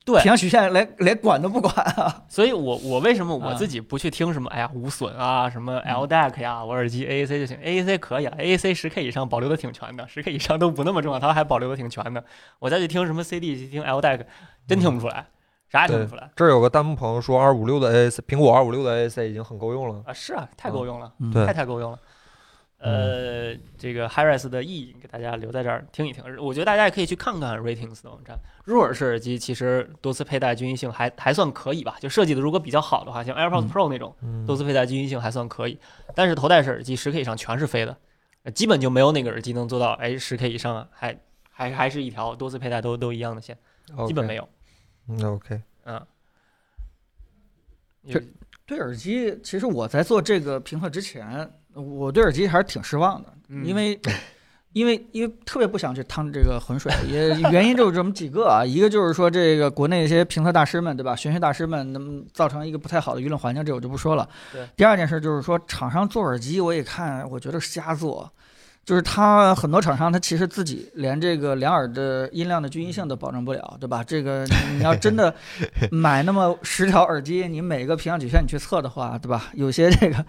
[0.06, 2.24] 对平阳曲线连连管都不管啊！
[2.30, 12.24] 所以我我为什么我啊自己不去听什么哎呀无损啊什么嗯 LDAC 呀，我耳机 AAC 就行，AAC 可以了，AAC 十 K 以上保留的挺全的，十 K 以上都不那么重要，它还保留的挺全的。
[12.60, 14.22] 我再去听什么 CD 去听 LDAC，
[14.68, 15.26] 真听不出来，
[15.72, 20.04] 啥也听不出来这儿有个弹幕朋友说，二五六的 AAC，苹果二五六的 AAC 已经很够用了。
[20.06, 20.14] 啊！
[20.14, 21.98] 是啊，太够用了，太太够用了。
[22.78, 28.38] 呃，这个 HiRIS 的意义给大家留在这儿听一听，我觉得大家也可以去看看 Ratings 的网站。
[28.66, 33.70] 入耳式耳机其实多次佩戴均匀性还还算可以吧，就设计的如果比较好的话，像 AirPods 嗯。
[33.70, 34.46] Pro 那种，嗯。
[34.46, 35.80] 多次佩戴均匀性还算可以，
[36.14, 37.98] 但是头戴式耳机十 K 以上全是飞的，
[38.44, 41.18] 呃基本就没有哪个耳机能做到，哎，十 K 以上还
[41.50, 43.58] 还还是一条多次佩戴都都一样的线，
[44.08, 44.48] 基本没有。
[45.08, 46.06] 嗯 OK，嗯，
[48.08, 48.22] 这
[48.66, 54.00] 对耳机，其实我在做这个评测之前，我对耳机还是挺失望的，嗯因为。
[54.76, 61.16] 因为因为特别不想去趟这个浑水，也原因就是这么几个啊，一个就是说这个国内一些评测大师们，对吧？
[61.16, 64.28] 玄学大师们，那么造成一个不太好的舆论环境，这我就不说了。
[64.52, 64.68] 对。
[64.76, 68.30] 第二件事就是说，厂商做耳机，我也看，我觉得是瞎做，
[68.86, 74.04] 就是他很多厂商他其实自己连这个两耳的音量的均匀性都保证不了，对吧？
[74.04, 74.46] 这个
[74.78, 75.36] 你要真的
[75.92, 79.52] 买那么十条耳机，你每个频响曲线你去测的话，对吧？
[79.56, 80.24] 有些这个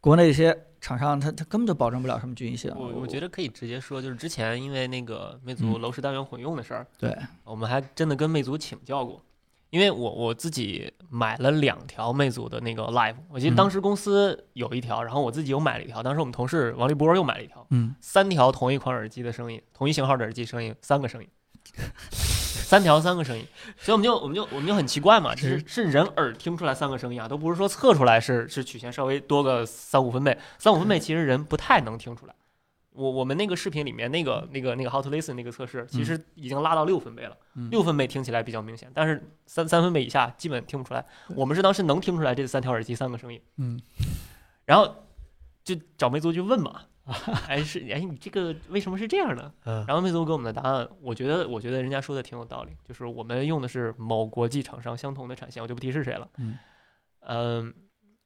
[0.00, 2.72] 国内一些厂商他他根本就保证不了什么均匀性。
[2.76, 9.20] 我我觉得可以直接说，就是之前因为那个魅族嗯楼市单元混用的事儿，对，我们还真的跟魅族请教过，
[9.76, 21.28] 因为我我自己买了两条魅族的那个 Live，我记得嗯当时公司有一条，然后我自己又买了一条，当时我们同事王立波又买了一条，嗯，三条同一款耳机的声音，同一型号的耳机声音，三个声音，
[22.40, 23.44] 三条三个声音，
[23.76, 32.34] 所以我们就我们就我们就很奇怪嘛，是是人耳听出来三个声音啊，都不是说测出来是是曲线稍微多个三五分贝，三五分贝其实人不太能听出来。
[32.96, 41.04] 我我们那个视频里面那个那个那个 How to Listen 那个测试，其实已经拉到六分贝了，嗯六分贝听起来比较明显，但是三三分贝以下基本听不出来。
[41.34, 43.80] 我们是当时能听出来这三条耳机三个声音，嗯，
[44.64, 44.92] 然后
[45.62, 46.82] 就找魅族去问嘛，
[47.46, 49.52] 哎是哎你这个为什么是这样的？
[49.64, 56.28] 嗯然后魅族给我们的答案，我觉得我觉得人家说的挺有道理，就是我们用的是某国际厂商相同的产线，我就不提是谁了。
[56.38, 56.58] 嗯
[57.20, 57.74] 嗯，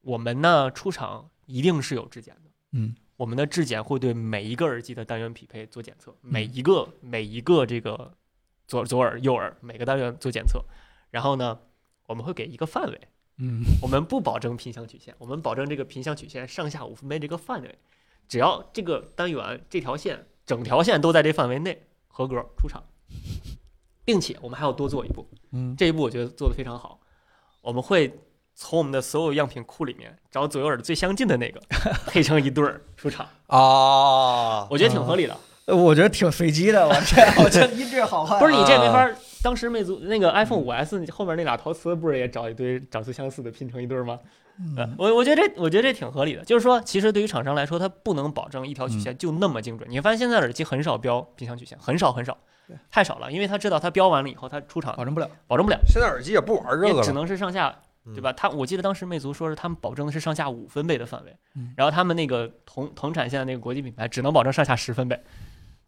[0.02, 2.50] 我们呢出厂一定是有质检的。
[2.72, 8.14] 嗯，我们的质检会对每一个耳机的单元匹配做检测，每一个每一个这个
[8.66, 10.64] 左左耳右耳每个单元做检测，
[11.11, 11.61] 然后呢，
[12.06, 12.98] 我们会给一个范围，
[13.37, 13.62] 嗯。
[13.83, 17.78] 我们不保证频响曲线，我们保证这个频响曲线上下五分贝这个范围，
[18.26, 22.83] 只要这个单元这条线整条线都在这范围内合格出厂，
[24.02, 25.76] 并且我们还要多做一步，嗯。
[25.76, 26.98] 这一步我觉得做得非常好，
[27.61, 28.18] 我们会
[28.62, 31.58] 从我们的所有样品库里面找左右耳最相近的那个
[32.06, 35.34] 配成一对儿出场，啊，我觉得挺合理的。
[35.64, 44.18] 呃我觉得挺随机的，我这 我这音质好坏啊不是你这没法儿，当时魅族那个 iPhone 五 S 后面那俩陶瓷不是也找一堆长得相似的拼成一对儿吗？
[44.76, 49.88] 呃嗯我我觉得这我觉得这挺合理的，就是说，其实对于厂商来说，它不能保证一条曲线就那么精准。
[49.88, 52.36] 你会发现现在耳机很少标频响曲线，很少很少
[52.68, 55.30] 对，太少了，因为他知道他标完了以后，他出厂保证不了。
[55.46, 57.76] 保证不了，现在耳机也不玩这也只个了，能是上下，嗯
[58.14, 58.32] 对吧？
[58.32, 65.20] 他我记得当时魅族说是他们保证的是上下五分贝的范围嗯，然后他们那个同同产线的那个国际品牌只能保证上下十分贝，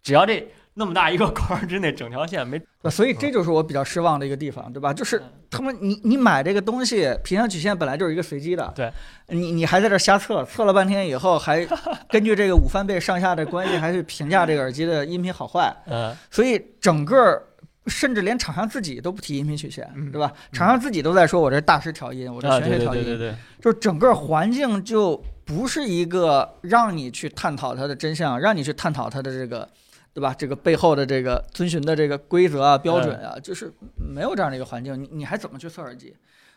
[0.02, 4.92] 只要这那么大一个框儿之内，整条线没所以这就是我比较失望的一个地方，对吧？
[4.92, 8.92] 就是他们你你买这个东西，频响曲线本来就是一个随机的，对，
[9.28, 11.66] 你你还在这瞎测，测了半天以后，还
[12.08, 17.48] 根据这个五分贝上下的关系，还去评价这个耳机的音频好坏，嗯所以整个。
[17.86, 20.32] 甚至连厂商自己都不提音频曲线，嗯对吧？
[20.52, 29.68] 厂商自己都在说我这大师调音，我这玄学调音，对对对对，就是整个环境就不是一个让你去探讨它的真相，让你去探讨它的这个，
[30.14, 30.32] 对吧？
[30.38, 36.14] 这个背后的这个遵循的这个规则啊、标准啊，就是没有这样的一个环境，你你还怎么去测耳机？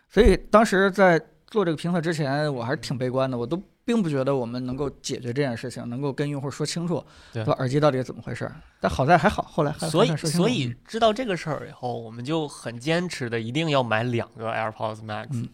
[0.10, 7.54] 所以当时在做这个评测之前，我还是挺悲观的，我都并不觉得我们能够解决这件事情，能够跟用户说清楚，对吧？
[7.60, 8.52] 耳机到底是怎么回事？
[8.82, 15.48] 但好在还好，后来还所以所以知道这个事儿以后，我们就很坚持的一定要买两个 AirPods Max，、嗯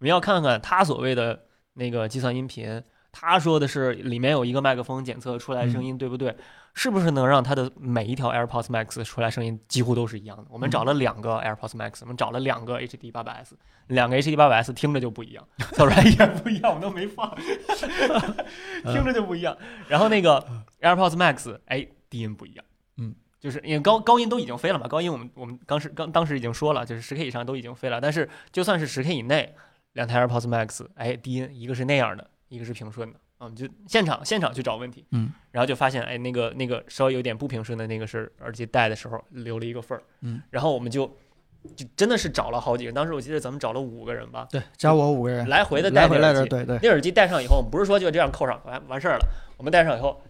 [0.00, 1.36] 我们要看看他所谓的
[1.72, 2.80] 那个计算音频，
[3.20, 6.36] 他说的是里面有一个麦克风检测出来声音对不对？
[6.74, 10.44] 是不是能让它的每一条 AirPods Max 出来声音几乎都是一样的？
[10.48, 13.56] 我们找了两个 AirPods Max，我们找了两个 HD 8 0 0 S，
[13.88, 17.36] 两个 HD 8 0 0 S 听着就不一样，测出来也不一样，我都没放，
[18.92, 19.56] 听着就不一样。
[19.88, 20.46] 然后那个
[20.80, 22.64] AirPods Max，哎，低音不一样，
[22.98, 29.52] 嗯，就是因为高高音都已经飞了嘛，高音我们我们当时刚当时已经说了，就是十 K 以上都已经飞了，但是就算是十 K 以内，
[29.94, 41.06] 两台 AirPods Max，哎，低音一个是那样的，一个是平顺的，啊，我们就现场现场去找问题，嗯，然后就发现，哎，那个那个稍微有点不平顺的那个是耳机戴的时候留了一个缝儿，嗯，然后我们就
[41.76, 50.22] 就真的是找了好几个，当时我记得咱们找了五个人吧，对，加我五个人来回的戴回来对对，那耳机戴上以后，我们不是说就这样扣上完完事儿了，我们戴上以后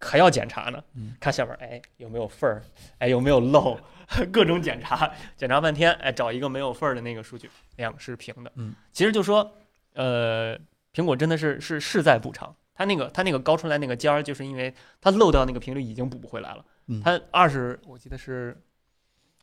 [0.00, 1.14] 还要检查呢，嗯。
[1.18, 2.62] 看下面哎有没有缝儿，
[2.98, 3.78] 哎有没有漏，
[4.30, 8.52] 各种检查，检查半天，哎找一个没有缝儿的那个数据，两个是平的。
[8.56, 9.50] 嗯，其实就说，
[9.94, 10.58] 呃，
[10.94, 16.64] 苹果真的是是是在补偿，它那个它那个高出来那个尖儿，就是因为它漏掉那个频率已经补不回来了。
[16.86, 18.62] 嗯它二十我记得是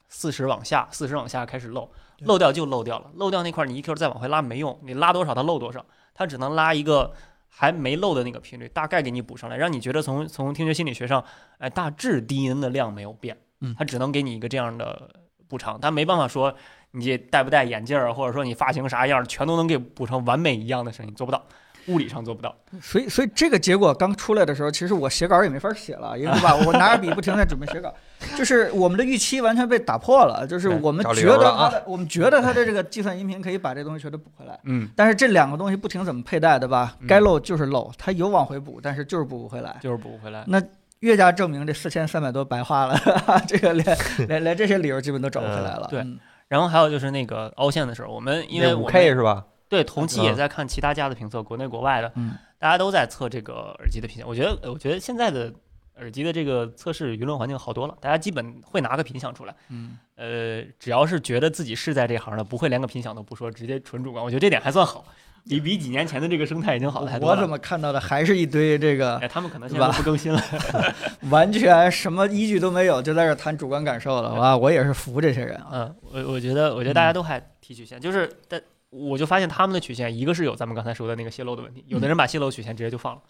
[0.07, 7.13] 四十往下，四十往下开始漏，漏掉就漏掉了，漏掉那块儿你 EQ 再往回拉没用，你拉多少它漏多少，它只能拉一个。
[7.53, 11.21] 还没漏的那个频率，大概给你补上来，让你觉得从从听觉心理学上，
[11.57, 15.09] 哎，大致低音的量没有变，嗯它只能给你一个这样的
[15.49, 16.55] 补偿，它没办法说
[16.91, 21.41] 你戴不戴眼镜儿，或者说你发型啥样，全都能给补成完美一样的声音，做不到，
[21.88, 22.56] 物理上做不到。
[22.82, 26.56] 所以，所以这个结果刚出来的时候，其实我写稿也没法写了，因为对吧？
[26.65, 27.93] 我拿着笔不停地在准备写稿，
[28.38, 30.45] 就是我们的预期完全被打破了。
[30.45, 37.08] 就是我们觉得它的，我们觉得它的这个计算音频可以把这东西全都补回来，嗯，但是这两个东西不停怎么佩戴，对吧嗯？
[37.08, 39.77] 该漏就是漏，它有往回补，但是就是补不回来。
[39.82, 40.43] 就是补不回来。
[40.47, 40.62] 那
[40.99, 42.99] 越加证明这四千三百多白花了，
[43.47, 45.88] 这个连连连这些理由基本都找不回来了。
[45.89, 46.19] 对嗯
[46.51, 49.45] 然后还有就是那个凹陷的时候，我们因为五我 K 是吧？
[49.69, 54.27] 对同期也嗯在看其他家的评测，国内国外的，嗯大家都在测这个耳机的品相。
[54.27, 55.53] 我觉得，我觉得现在的
[55.95, 59.55] 耳机的这个测试舆论环境好多了，大家基本会拿个品相出来。
[59.69, 64.21] 嗯，呃，只要是觉得自己是在这行的，不会连个品相都不说，直接纯主观。
[64.21, 65.05] 我觉得这点还算好，
[65.47, 67.36] 比比几年前的这个生态已经好太多了。
[67.36, 70.41] 我怎么看到的还是一堆这个哎，他们可能现在都不更新了。
[71.30, 74.34] 完全什么依据都没有，就在这谈主观感受了。
[74.36, 75.69] 哇，我也是服这些人啊。
[75.71, 83.21] 嗯，我我觉得，我觉得大家都还提曲线，就是但我就发现他们的曲线，一个是有咱们刚才说的那个泄露的问题，有的人把泄露曲线直接就放了，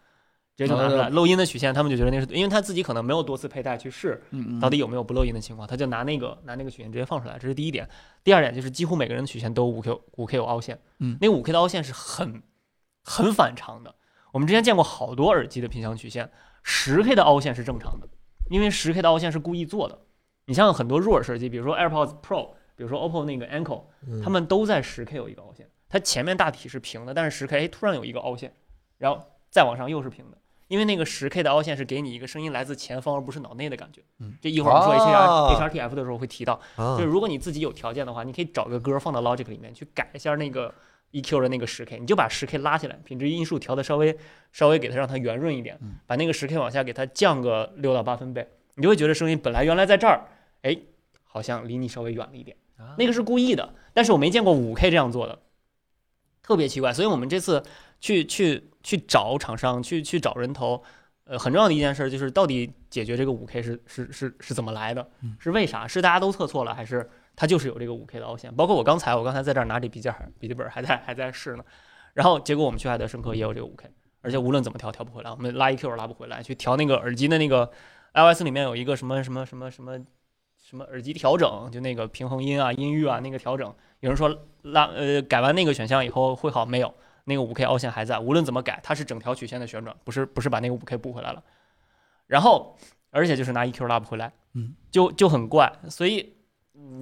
[0.55, 1.09] 直接就拿出来。
[1.09, 4.21] 漏音的曲线，他们就觉得那是因为他自己可能没有多次佩戴去试，
[4.59, 7.87] 到底有没有不漏音的情况，他就拿那个拿那个曲线直接放出来，这是第一点。
[8.23, 12.43] 第二点就是几乎每个人的曲线都五 K 五 K 有凹陷，嗯那五 K 的凹陷是很
[13.03, 13.95] 很反常的。
[14.31, 16.31] 我们之前见过好多耳机的频响曲线，
[16.63, 18.07] 十 K 的凹陷是正常的，
[18.49, 19.99] 因为十 K 的凹陷是故意做的。
[20.45, 28.53] 你像很多入耳式耳机，比如说 AirPods Pro，比如说 OPPO 那个 Ankle，嗯他们都在十 K 有一个凹陷，它前面大体是平的，但是十 K 哎突然有一个凹陷，
[28.97, 30.37] 然后再往上又是平的，
[30.71, 34.01] 因为那个十 K 的凹陷是给你一个声音来自前方而不是脑内的感觉。
[34.19, 40.73] 嗯，这一会儿我们说 H 哦 R H R T F 的时候会提到，啊就是如果你自己有条件的话，你可以找个歌放到 Logic 里面去改一下那个
[41.11, 44.17] EQ 的那个十 K，你就把十 K 拉起来，品质音数调的稍微
[44.53, 50.29] 稍微给它让它圆润一点嗯，把那个十 K 往下给它降个六到八分贝，你就会觉得声音本来原来在这儿，
[50.61, 50.77] 哎，
[51.25, 52.55] 好像离你稍微远了一点。
[52.97, 55.37] 那个是故意的，但是我没见过五 K 这样做的，
[56.41, 56.91] 特别奇怪。
[56.91, 57.61] 所以我们这次
[58.01, 60.83] 去去去找厂商，去去找人头，
[61.23, 65.87] 呃，很重要的一件事就是到底解决这个五 K 是是是是怎么来的嗯，是为啥？
[65.87, 68.53] 是大家都测错了，还是它就是有这个五 K 的凹陷？
[68.53, 71.63] 包括我刚才我刚才在这儿拿着笔记本笔记本还在还在试呢，
[72.13, 73.89] 然后结果我们去爱德生科也有这个五 K，
[74.21, 77.71] 而且无论怎么调调不回来，我们拉 EQ 拉不回来，去调那个耳机的那个
[78.13, 79.97] iOS 里面有一个什么什么什么什么。
[80.63, 86.93] 什么耳机调整，就那个平衡音啊、音域啊那个调整，有人说拉呃改完那个选项以后会好，没有，
[87.25, 91.43] 那个五 K 凹陷还在，无论怎么改，它是整条曲线的旋转，不是不是把那个五 K 补回来了。
[92.27, 92.77] 然后
[93.09, 95.71] 而且就是拿 EQ 拉不回来，嗯，就就很怪。
[95.89, 96.33] 所以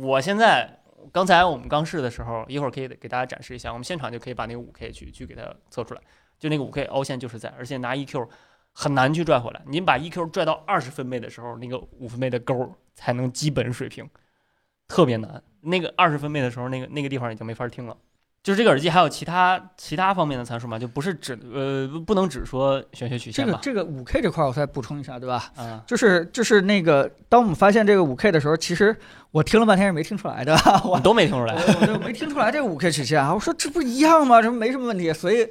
[0.02, 0.80] 我现在
[1.12, 6.02] 刚才我们刚试的时候，一会儿可以给大家展示一下，我们现场就可以把那个五 K 去去给它测出来，
[6.40, 8.28] 就那个五 K 凹陷就是在，而且拿 EQ
[8.72, 9.62] 很难去拽回来。
[9.68, 14.10] 您把 EQ 拽到二十分贝的时候，那个五分贝的勾才能基本水平，
[14.88, 15.42] 特别难。
[15.62, 17.96] 那个二十分贝的时候，那个那个地方已经没法听了。
[18.42, 23.60] 就是这个耳机还有其他其他方面的参数吗，就不是只呃不不能只说玄学曲这个线吧？
[23.62, 25.52] 这个五 K 这块儿我再补充一下，对吧？
[25.58, 28.96] 嗯，就是就是那个，当我们发现这个五 K 的时候，其实
[29.32, 31.54] 我听了半天是没听出来的， 我都没听出来。
[31.82, 33.34] 我就没听出来这个五 K 曲线啊！
[33.34, 34.42] 我说这不一样吗？
[34.42, 35.46] 这没什么问题，所以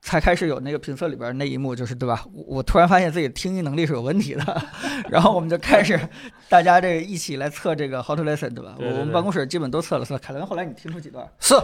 [0.00, 2.24] 才开始有那个评测里边那一幕，就是对吧？
[2.32, 4.62] 我我突然发现自己听力能力是有问题的，
[5.10, 6.00] 然后我们就开始
[6.48, 8.74] 大家这个一起来测这个 How to Listen，对吧？
[8.78, 10.16] 对对对我们办公室基本都测了测。
[10.16, 11.28] 凯伦，后来你听出几段？
[11.38, 11.54] 是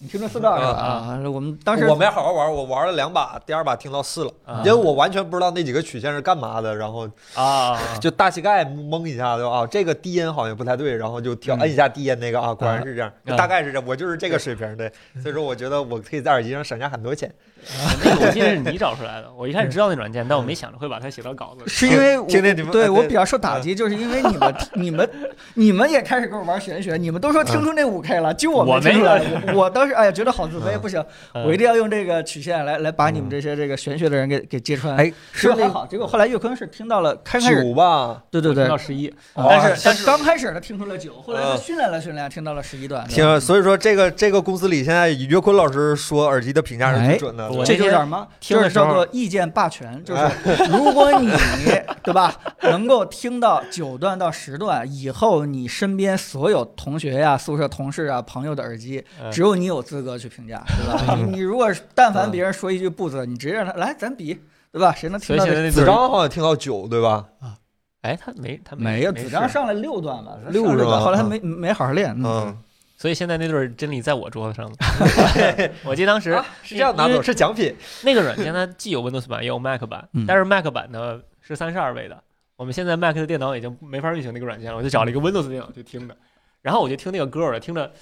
[0.00, 0.70] 你听着四段是吧？
[0.78, 1.18] 啊？
[1.18, 4.62] 啊，我们当时我没好好玩，我玩了两把，第二把听到四了，啊。
[4.64, 9.50] 因为我完全不知道那几个曲线是干嘛的，然后啊， 就大膝盖蒙一下，对吧？
[9.50, 11.60] 啊，这个低音好像不太对，然后就调嗯。
[11.62, 13.34] 摁一下低音那个啊，果然是这样，啊。
[13.36, 14.88] 大概是这，我就是这个水平的，
[15.20, 17.28] 所以说我觉得我可以在耳机上省下很多钱。
[18.02, 21.70] 那个我记得是你找出来的，我一开始知道那软件，但我没想着会把它写到稿子里。
[21.70, 25.10] 是因为 我对对我比较受打击，就是因为你们你们
[25.54, 29.22] 你们也开始跟我玩玄学，你们都说听出那五 K 了，就我我没听出来。
[29.52, 31.04] 我我当时哎呀觉得好自卑，嗯不行，
[31.34, 34.96] 嗯我一定要用这个曲线来来把你们这些这个玄学的人给给揭穿。
[34.96, 43.06] 哎，说的还好，结果后来岳坤是听到了，开开始九吧，对对对到，十一，哦但是但是刚开始他听出了九，后来他嗯训练了训练，听到了十一段。
[43.08, 47.48] 听，所以说这个这个公司里现在岳坤老师说耳机的评价是最准的。
[47.64, 48.26] 这就什么？
[48.40, 50.22] 就是叫做意见霸权，就是
[50.70, 51.30] 如果你
[52.02, 61.14] 对吧，能够听到九段到十段以后，你身边所有同学呀、宿舍同事啊、朋友的耳机，嗯只有你有资格去评价，对吧？
[61.16, 64.38] 你你如果但凡别人说一句不字，你直接让他来咱比，
[64.72, 64.92] 对吧？
[64.92, 67.24] 谁能听到子章好像听到九，对吧？
[67.40, 67.54] 啊
[68.02, 72.14] 哎，他没他没有，子章上来六段吧，六段，后来他没没好好练。
[72.16, 72.58] 嗯，嗯，
[72.98, 74.76] 所以现在那对儿真理在我桌子上呢。
[75.86, 77.74] 我记得当时啊是这样拿走，是奖品。
[78.04, 82.22] 那个软件它既有 Windows 版也有 Mac 版嗯，但是 Mac 版呢是三十二位的。
[82.56, 86.16] 我们现在 Mac 的电脑已经没法运行那个软件了，我就找了一个 Windows 电脑去听的，
[86.60, 87.92] 然后我就听那个歌儿，听着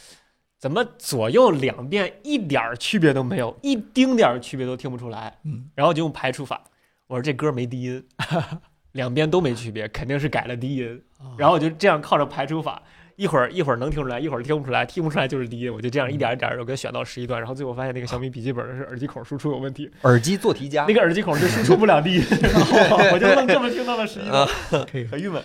[0.58, 5.36] 怎么左右两边一点儿区别都没有，一丁点儿区别都听不出来。
[5.44, 6.64] 嗯，然后就用排除法，
[7.06, 8.02] 我说这歌没低音，
[8.92, 11.02] 两边都没区别，肯定是改了低音。
[11.36, 12.82] 然后我就这样靠着排除法，
[13.16, 15.72] 一会儿一会儿能听出来，一会儿听不出来，听不出来就是低音。
[15.72, 22.54] 我就这样一点一点儿，我给它选到十一段，然后最后发现那个小米笔记本是耳机孔输出有问题，耳机做题家那个耳机孔是输出不了低音， 然
[22.90, 24.46] 后我就愣这么听到了十一段，
[24.90, 25.06] 可以。
[25.06, 25.42] 很郁闷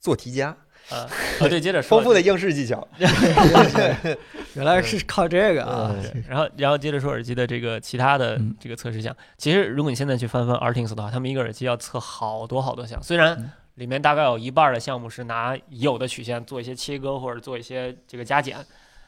[0.00, 0.56] 做题家，
[0.90, 1.06] 啊。
[1.40, 2.86] 啊，对，接着说丰富的应试技巧。
[4.54, 5.94] 原来是靠这个啊！
[6.28, 9.14] 然后，然后接着说耳机的这个其他的嗯这个测试项。
[9.36, 13.00] 其实，如果你现在去翻翻 Artings 的话，他们一个耳机要测好多好多项。
[13.00, 18.58] 虽嗯然里面大概有一半儿的项目是拿已有的曲线做一些切割或者做一些这个加减，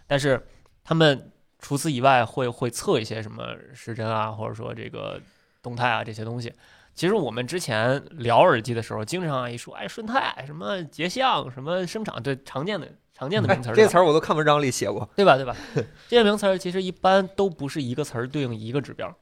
[0.07, 0.41] 但是
[0.85, 3.45] 他们除此以外会会测一些什么
[3.75, 5.21] 时针啊，或者说这个
[5.61, 6.53] 动态啊这些东西。
[6.95, 15.09] 其实我们之前聊耳机的时候，经常一说，哎，顺态什么结像什么声场，对常见的 常见的哎名词儿，这词儿我都看文章里写过。
[15.17, 15.37] 对吧？
[15.37, 15.57] 对吧？
[16.09, 19.15] 这些名词儿其实一般都不是一个词儿对应一个指标，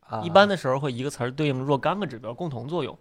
[0.00, 2.96] 啊一般的时候会一个词儿对应若干个指标共同作用。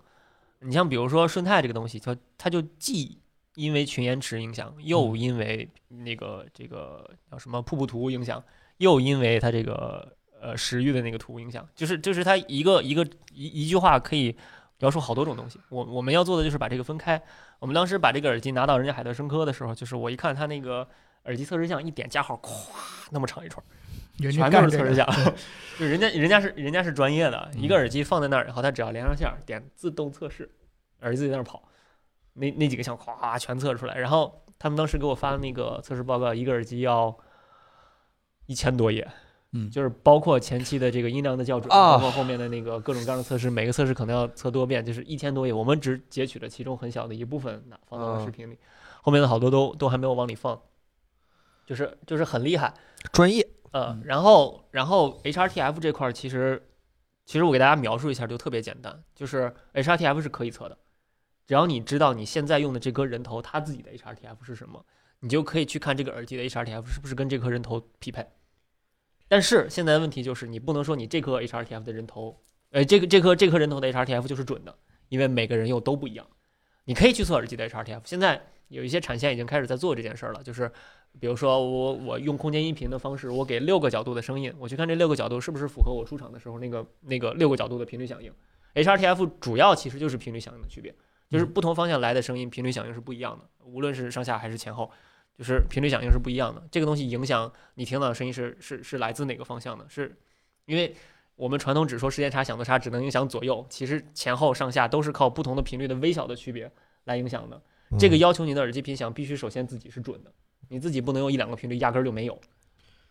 [0.60, 3.20] 你像比如说顺泰这个东西，它它就既
[3.56, 8.44] 因为群延迟影响，又因为那个这个叫什么瀑布图影响，
[8.78, 14.36] 又因为它这个呃时域的那个图影响，就是就是它一个一个一一句话可以
[14.80, 15.60] 描述好多种东西。
[15.70, 17.22] 我我们要做的就是把这个分开。
[17.60, 20.88] 我们当时把这个耳机拿到人家海德生科的时候，就是我一看它那个
[21.24, 22.50] 耳机测试项，一点加号，咵
[23.10, 23.66] 那么长一串儿，
[24.18, 25.08] 人全都是测试项，
[25.80, 30.50] 就人家人家是人家是专业的，一个耳机放在那儿然后，它只要连上线儿，点自动测试，
[31.02, 31.62] 耳机自己在那儿跑，
[32.34, 33.96] 那那几个项咵全测出来。
[33.96, 37.16] 然后他们当时给我发的那个测试报告，一个耳机要
[38.48, 39.08] 一千多页，
[39.52, 45.54] 嗯就是包括前期的这个音量的校准，啊包括后面的那个各种各样的测试，每个测试可能要测多遍，就是一千多页。
[45.54, 48.58] 我们只截取了其中很小的一部分，那放到了嗯视频里，
[49.02, 50.60] 后面的好多都都还没有往里放，
[51.68, 52.74] 就是就是很厉害。
[53.12, 56.70] 专业，嗯，然后然后 HRTF 这块儿其实
[57.26, 60.78] 其实我给大家描述一下就特别简单，就是 HRTF 是可以测的，
[61.46, 64.86] 只要你知道你现在用的这颗人头它自己的 HRTF 是什么，
[65.20, 68.26] 你就可以去看这个耳机的 HRTF 是不是跟这颗人头匹配。
[69.28, 72.40] 但是现在的问题就是你不能说你这颗 HRTF 的人头，
[72.72, 74.74] 呃，这个这颗这颗人头的 HRTF 就是准的，
[75.10, 76.26] 因为每个人又都不一样。
[76.86, 80.72] 你可以去测耳机的 HRTF，现在有一些产线已经开始在做这件事儿了，就是
[81.20, 88.32] 比如说我我用空间音频的方式，我给六个角度的声音，我去看这六个角度是不是符合我出场的时候那个那个六个角度的频率响应。
[88.76, 90.94] HRTF 主要其实就是频率响应的区别，
[91.30, 94.92] 就是不同方向来的声音频率响应是不一样的，无论是上下还是前后，
[95.36, 96.62] 就是频率响应是不一样的。
[96.70, 99.86] 这个东西影响你听到的声音是是是来自哪个方向的？
[99.90, 100.16] 是
[100.66, 100.94] 因为
[101.36, 106.72] 我们传统只说时间差、响度差只能影响左右，其实前后上下都是靠不同的频率的微小的区别
[107.06, 107.62] 来影响的。
[108.00, 110.32] 这个要求你的耳机频响必须首先自己是准的，
[110.70, 112.40] 你自己不能用一两个频率压根儿就没有。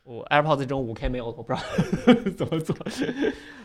[0.02, 1.64] 我 AirPods 这种五 K 没有，我不知道
[2.36, 2.76] 怎么做。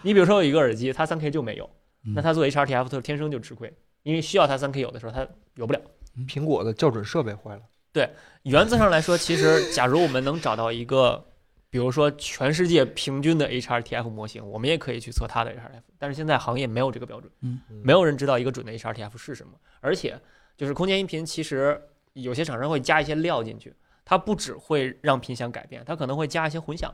[0.02, 1.70] 你比如说有一个耳机，它三 K 就没有，
[2.16, 3.72] 那它做 HRTF 它天生就吃亏，
[4.04, 5.80] 因为需要它三 K 有的时候它有不了。
[6.28, 7.62] 苹果的校准设备坏了，
[7.94, 8.10] 对
[8.44, 11.24] 原则上来说，其实假如我们能找到一个，
[11.70, 15.84] 比如说全世界平均的 HRTF 模型，我们也可以去测它的 HRTF。
[16.00, 19.54] 但是现在行业没有这个标准，嗯没有人知道一个准的 HRTF 是什么。
[19.80, 20.20] 而且
[20.62, 21.82] 就是空间音频，其实
[22.14, 23.74] 有些厂商会加一些料进去，
[24.06, 26.94] 它不只会让频响改变，它可能会加一些混响。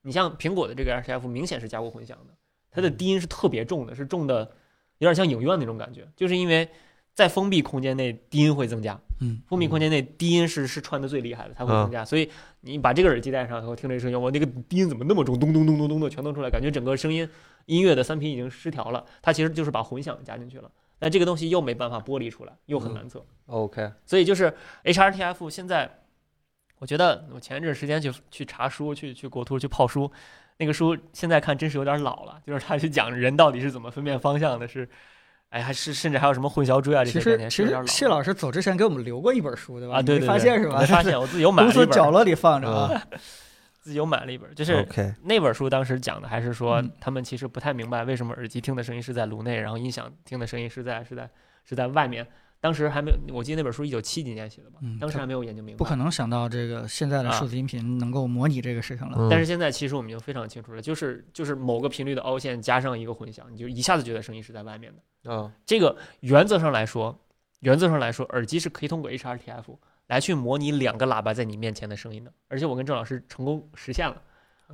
[0.00, 2.32] 你像苹果的这个 HRTF 明显是加过混响的，
[2.70, 4.38] 它的低音是特别重的，是重的
[4.96, 6.66] 有点像影院那种感觉，就是因为
[7.12, 8.98] 在封闭空间内低音会增加。
[9.20, 12.06] 嗯，封闭空间内低音是是穿的最厉害的，它会增加。
[12.06, 12.30] 所以
[12.62, 17.28] 你把这个耳机戴上以后，听这声音，我那个低音怎么那么重，咚咚咚咚咚的全都出来，感觉整个声音
[17.66, 19.04] 音乐的三频已经失调了。
[19.20, 23.24] 它其实就是把混响加进去了，但这个东西又没办法剥离出来，又很难测。
[23.46, 24.52] OK，所以就是
[24.84, 26.00] HRTF 现在，
[26.78, 30.10] 我觉得我前一阵时间去去查书，去去国图去泡书，
[30.58, 34.88] 那个书现在看真是有点老了，就是他去讲人到底是怎么分辨方向的，是，
[35.50, 39.96] 哎，还是甚至还有什么混淆锥啊这其些概念，实其实谢老师走之前给我们留过一本书，对吧？
[39.96, 40.86] 啊，对你对对，没发现是吧没？
[40.86, 43.02] 发现，我自己有买公了一本，司角落里放着啊。
[43.88, 44.86] 自己又买了一本，就是
[45.22, 51.30] 那本书当时讲的还是说嗯他们其实不太明白为什么耳机听的声音是在颅内，然后音响听的声音是在是在
[51.64, 52.26] 是在外面。
[52.60, 55.78] 当时还没有，我记得那本书一九七几年写的吧，当时还没有研究明白。
[55.78, 59.16] 不可能想到这个现在的啊数字音频能够模拟这个事情了。
[59.16, 65.32] 嗯但是现在其实我们已经非常清楚了，就是就是某个频率的凹陷加上一个混响，你就一下子觉得声音是在外面的。
[65.32, 67.16] 啊，这个原则上来说，
[67.60, 69.78] 原则上来说，耳机是可以通过 HRTF
[70.08, 74.20] 来去模拟两个喇叭在你面前的声音的，而且我跟郑老师成功实现了。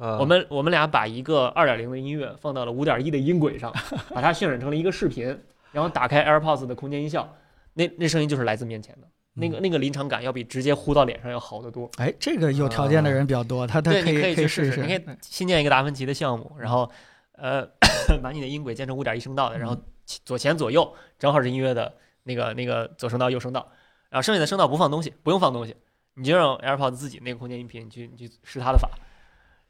[0.00, 0.18] 啊。
[0.18, 3.72] 我们我们俩把一个二点零的音乐放到了五点一的音轨上，
[4.14, 5.38] 把它渲染成了一个视频，
[5.72, 7.36] 然后打开 AirPods 的空间音效，
[7.74, 11.90] 那那声音就是来自面前的，那个那个临场感要比直接呼到脸上要好得多。
[11.98, 15.16] 哎，这个有条件的人比较多，他他可以可以去试试你可以。
[15.20, 16.88] 新建一个达芬奇的项目，然后
[17.32, 17.66] 呃
[18.22, 19.76] 把你的音轨建成五点一声道的，然后
[20.24, 23.68] 左前左右正好是音乐的那个那个左声道右声道，
[24.14, 25.74] 然后剩下的声道不放东西，不用放东西，
[26.14, 28.88] 你就让 AirPods 自己那个空间音频，你去你去试它的法，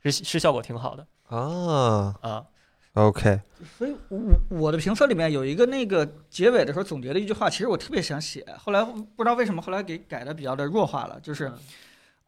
[0.02, 2.44] 是是效果挺好的啊啊。
[2.92, 3.40] ，OK，
[3.78, 4.20] 所以我
[4.50, 11.58] 我的评测里面有一个那个结尾的时候总结的一句话，其实我特别想写，后来不知道为什么后来给改的比较的弱化了，就是嗯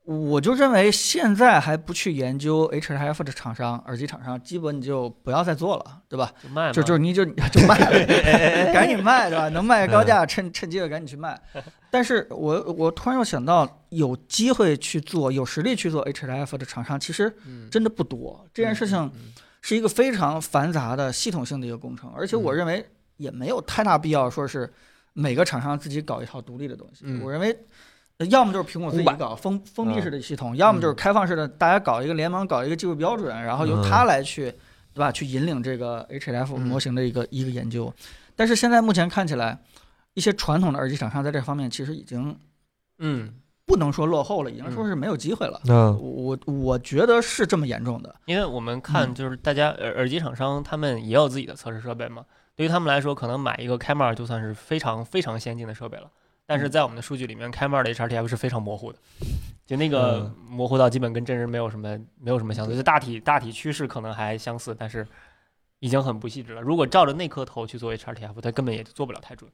[0.06, 6.32] 我就认为现在还不去研究 H I F 的厂商、耳机厂商，基本你就不要再做了，对吧？
[6.40, 7.90] 就卖嘛，就就你就 就卖了，
[8.72, 9.48] 赶紧卖，对吧？
[9.48, 11.36] 能卖高价，趁趁机会赶紧去卖。
[11.90, 18.46] 但是我我突然又想到，有机会去做、有实力去做 H I F 的厂商，其实嗯真的不多。
[18.54, 24.72] 这件事情嗯是一个非常繁杂的系统性的一个工程，而且我认为也没有太大必要说是
[25.14, 27.00] 每个厂商自己搞一套独立的东西。
[27.06, 27.58] 嗯我认为。
[28.18, 34.50] 呃要么就是苹果自己搞封封闭式的系统，嗯要么就是开放式的，大家搞一个联盟，搞一个技术标准，然后由它来去，
[34.94, 35.12] 对吧？
[35.12, 37.92] 去引领这个 HLF 嗯模型的一个、一个研究。
[38.34, 39.58] 但是现在目前看起来，
[40.14, 42.34] 一些传统的耳机厂商在这方面其实已经
[42.98, 43.34] 嗯，
[43.66, 45.60] 不能说落后了，已经说是没有机会了。
[45.64, 48.14] 那我我觉得是这么严重的。
[48.24, 56.10] 因为我们看嗯就是大家耳耳机厂商他们也有自己的测试设备嘛，对于他们来说，可能买一个开麦就算是非常非常先进的设备了。
[56.46, 58.98] 但是在我们的数据里面，开麦的 HRTF 是非常模糊的，
[59.66, 65.06] 就那个嗯模糊到基本跟真人没有什么没有什么相似，就大体大体趋势可能还相似，但是
[65.80, 66.62] 已经很不细致了。
[66.62, 69.50] 如果照着那颗头去做 HRTF，它根本也做不了太准，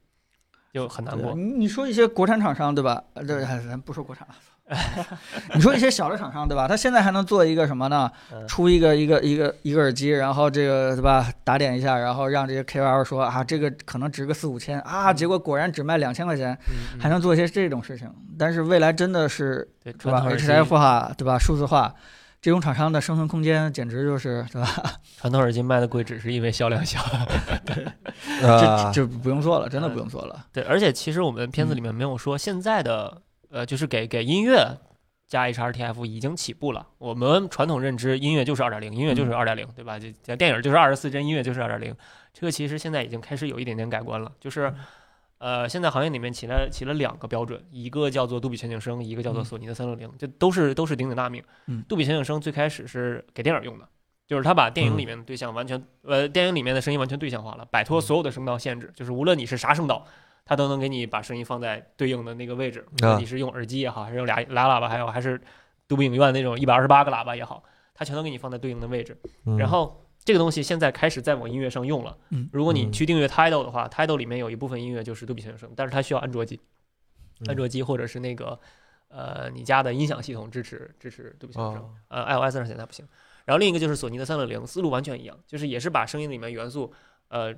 [0.71, 1.33] 就很难过。
[1.33, 3.03] 你你说一些国产厂商对吧？
[3.15, 4.35] 呃，对，哎咱不说国产了。
[5.53, 6.67] 你说一些小的厂商对吧？
[6.67, 8.09] 他现在还能做一个什么呢？
[8.31, 11.29] 嗯出一个一个一个一个耳机，然后这个对吧？
[11.43, 18.09] 打点一下，然后让这些 KOL 说啊，这个可能值个四五千啊，结果果然只卖两千块钱，嗯还能做一些这种事情。
[18.37, 21.37] 但是未来真的是对对吧？HF 化对吧？
[21.37, 21.93] 数字化。
[22.41, 24.67] 这种厂商的生存空间简直就是对吧？
[25.17, 26.99] 传统耳机卖的贵，只是因为销量小。
[28.41, 30.45] 这啊，这不用做了，真的不用做了。
[30.51, 33.21] 对，而且其实我们片子里面没有说现在的
[33.53, 34.77] 呃，就是给给音乐
[35.27, 36.87] 加 HRTF 已经起步了。
[36.97, 39.99] 我们传统认知音乐就是二点零，音乐就是二点零，对吧？
[39.99, 41.95] 就讲电影就是二十四帧，音乐就是二点零。
[42.33, 44.73] 这个其实现在已经开始有一点点改观了，就是。
[45.39, 51.43] 呃，现在行业里面起了起了两个标准，一个叫做杜比全景声，一个叫做嗯索尼的三六零，这都是都是鼎鼎大名。
[51.67, 53.85] 嗯杜比全景声最开始是给电影用的，
[54.25, 60.07] 就是它把电影嗯里面的对象完全、呃电影里面的声音完全对象化了，摆脱所有的声道限制，就是无论你是啥声道，
[60.45, 62.85] 它都能给你把声音放在对应的那个位置。
[62.91, 65.41] 无论啊你是用耳机也好，还是用俩俩喇叭，还有还是
[65.87, 67.63] 杜比影院那种一百二十八个喇叭也好，
[67.93, 69.17] 它全都给你放在对应的位置。
[69.45, 72.17] 嗯然后这个东西现在开始在我音乐上用了。
[72.29, 76.59] 嗯如果你嗯去订阅 Tidal 的话，Tidal 里面有一部分音乐就是杜比全景声，但是它需要安卓机，
[77.41, 78.59] 嗯安卓机或者是那个
[79.09, 81.81] 呃你家的音响系统支持支持杜比全景声。
[81.83, 83.07] 哦呃，iOS 上现在不行。
[83.45, 86.93] 然后另一个就是索尼的三六零，思路完全一样，就是也是把声音里面元素，
[87.27, 87.53] 呃，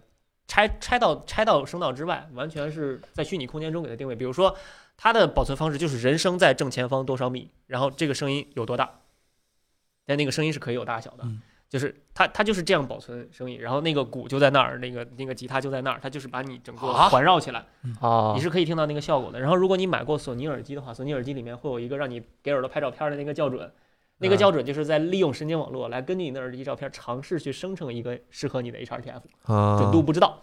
[0.48, 4.16] 拆拆到拆到声道之外，完全是在虚拟空间中给它定位。
[4.16, 4.56] 比如说，
[4.98, 9.00] 它的保存方式就是人声在正前方多少米，然后这个声音有多大，
[10.06, 17.66] 但那个声音是可以有大小的，嗯就是它它就是这样保存声音，然后那个鼓就在那儿，那个那个吉他就在那儿，它就是把你整个啊环绕起来。
[18.00, 19.39] 啊你是可以听到那个效果的。
[19.39, 23.70] 然后，如果你买过索尼耳机的话，索尼耳机里面会有一个让你给耳朵拍照片的那个校准，
[24.18, 29.22] 那个啊校准就是在利用神经网络来根据你的耳机照片尝试去生成一个适合你的 HRTF，
[29.53, 30.41] 啊准度不知道。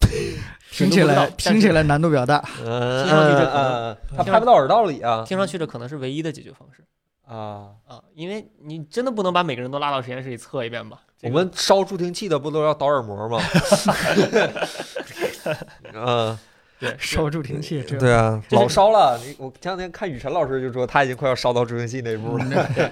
[0.70, 2.42] 听起来听起来难度比较大。
[2.64, 6.84] 嗯，听上去这可嗯，它拍不到耳道里啊听上去这可能是唯一的解决方式
[7.26, 7.72] 啊！
[7.86, 11.00] 啊，因为你真的不能把每个人都拉到实验室里测一遍吧？
[11.22, 13.38] 我们烧助听器的不都要导耳膜吗？
[15.92, 16.38] 嗯，
[16.80, 19.18] 对 烧助听器，这对啊，老烧了。
[19.18, 22.44] 你我前两天看雨辰老师就说他已经快要烧到助听器那一步了。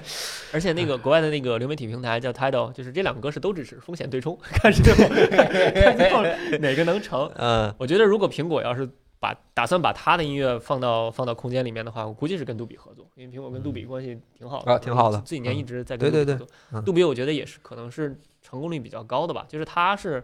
[0.52, 6.22] 而且那个国外的那个流媒体平台叫 Tidal，就是这两个格式都支持风险对冲， 看最后看最后
[6.58, 7.30] 哪个能成。
[7.36, 8.88] 嗯我觉得如果苹果要是
[9.20, 16.56] 把打算把他的音乐放到放到空间里面的话，我估计是跟杜比合作，因为苹果跟杜比关系挺好的啊挺好的这几年嗯一直在跟对对杜比合作。
[16.72, 20.22] 嗯杜比我觉得也是可能是成功率比较高的吧，就是它是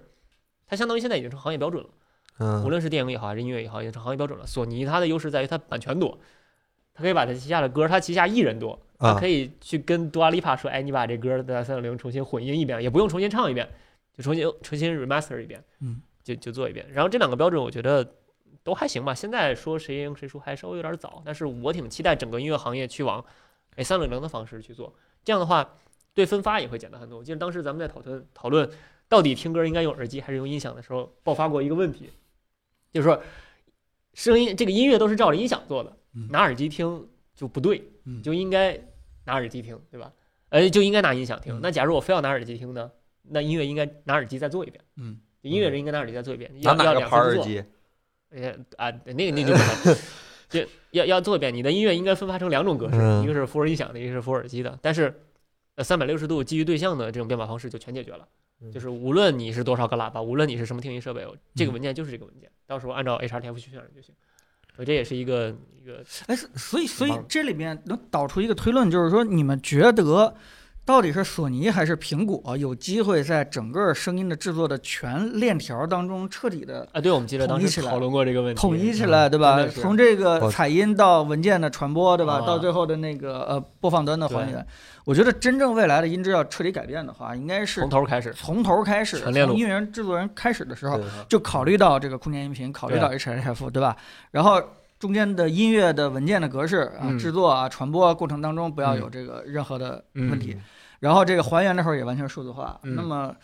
[0.66, 1.88] 它相当于现在已经成行业标准了，
[2.38, 4.46] 无嗯论是电影也好还是音乐也好，已经成行业标准了。
[4.46, 6.18] 索尼它的优势在于它版权多。
[6.94, 13.66] 它可以把它旗下的歌，它旗下艺人多，它啊可以去跟多阿丽帕说，哎，你把这歌在三六零重新混音一遍，也不用重新唱一遍，
[14.12, 16.86] 就重新重新 remaster 一遍，嗯，就就做一遍。
[16.92, 18.06] 然后这两个标准，我觉得
[18.62, 19.14] 都还行吧。
[19.14, 23.24] 现在说谁赢谁输还稍微有点早，但是我挺期待整个音乐行业去往
[23.76, 24.94] 哎三六零的方式去做。
[25.24, 25.66] 这样的话，
[26.12, 27.18] 对分发也会简单很多。
[27.18, 28.68] 我记得当时咱们在讨论讨论
[29.08, 32.10] 到底听歌应该用耳机还是用音响的时候，爆发过一个问题，
[32.92, 33.22] 就是说
[34.14, 38.78] 声音这个音乐都是照着音响做的嗯，拿耳机听就不对，嗯就应该
[39.24, 40.12] 拿耳机听，对吧？
[40.50, 41.60] 呃，就应该拿音响听嗯。
[41.62, 42.90] 那假如我非要拿耳机听呢？
[43.22, 44.84] 那音乐应该拿耳机再做一遍。
[44.96, 46.50] 嗯，音乐人应该拿耳机再做一遍。
[46.60, 47.22] 要要拿哪个两次做？
[47.22, 47.64] 牌耳机？
[48.30, 49.96] 呃啊，那个那就不能，
[50.50, 51.54] 就要要做一遍。
[51.54, 54.78] 你的音乐应该分发成两种格式，嗯一个是伏尔音响的，一个是伏尔机的。
[54.82, 55.22] 但是，
[55.76, 58.28] 呃，三百六十度基于对象的这种编码方式就全解决了。
[58.62, 64.14] 嗯就是无论你是多少个喇叭，无论你是什么听音设备，这个文件就是这个文件，到时候按照 HRTF 去渲染就行。
[64.74, 70.34] 所以这也是一个一个哎，所以所以这里面能导出一个推论，就是说你们觉得
[70.84, 82.34] 到底是索尼还是苹果有机会在整个声音的制作的全链条当中彻底的啊，对，我们记得当统一起来时讨论过这个问题，统一起来，对吧从这个我采音到文件的传播，对吧？
[82.34, 84.66] 啊到最后的那个呃播放端的还对原，
[85.04, 93.96] 我觉得真正未来的音质要彻底改变的话，应该是从头开始，从头开始，从音乐人制作人开始的时候就考虑到这个空间音频，考虑到 HRF，对吧？
[94.32, 94.60] 然后
[95.02, 100.56] 中间的音乐的文件的格式啊、嗯制作啊、传播过程当中不要嗯有这个任何的嗯问题。
[101.00, 102.78] 然后这个还原的时候也完全数字化。
[102.84, 103.34] 嗯那么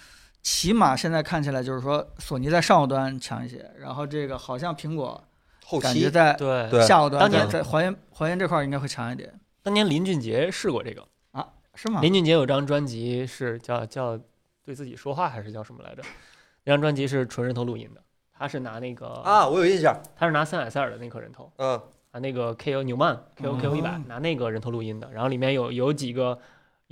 [0.41, 5.21] 起码现在看起来就是说，索尼在上游端强一些，然后这个好像苹果
[5.65, 9.35] 后期感觉在对对下游端当年在在还原还原这块儿应该会强一点，
[9.65, 11.45] 当年林俊杰试过这个啊，
[11.75, 12.01] 是吗？
[12.01, 14.17] 林俊杰有张专辑是叫叫
[14.65, 16.03] 对自己说话还是叫什么来着？
[16.63, 18.01] 那张专辑是纯人头录音的，
[18.39, 19.95] 他是拿那个，啊，我有印象。
[20.17, 21.81] 他是拿森海塞尔的那颗人头，嗯。
[22.11, 26.39] 啊那个 KO 纽曼 KO KO 一百哦拿那个人头录音的，然后里面有有几个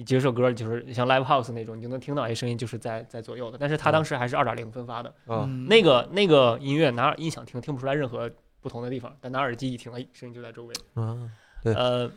[0.05, 5.64] 几首歌就是像 Live House 那种，你就能听到一声音就是在在左右的，但是他当时还是二点零分发的，啊，嗯。
[5.66, 8.30] 那个那个音乐拿音响听听不出来任何
[8.61, 10.74] 不同的地方，但拿耳机一听，哎，声音就在周围。
[10.97, 11.30] 嗯
[11.62, 11.72] 对。
[11.72, 12.11] 呃，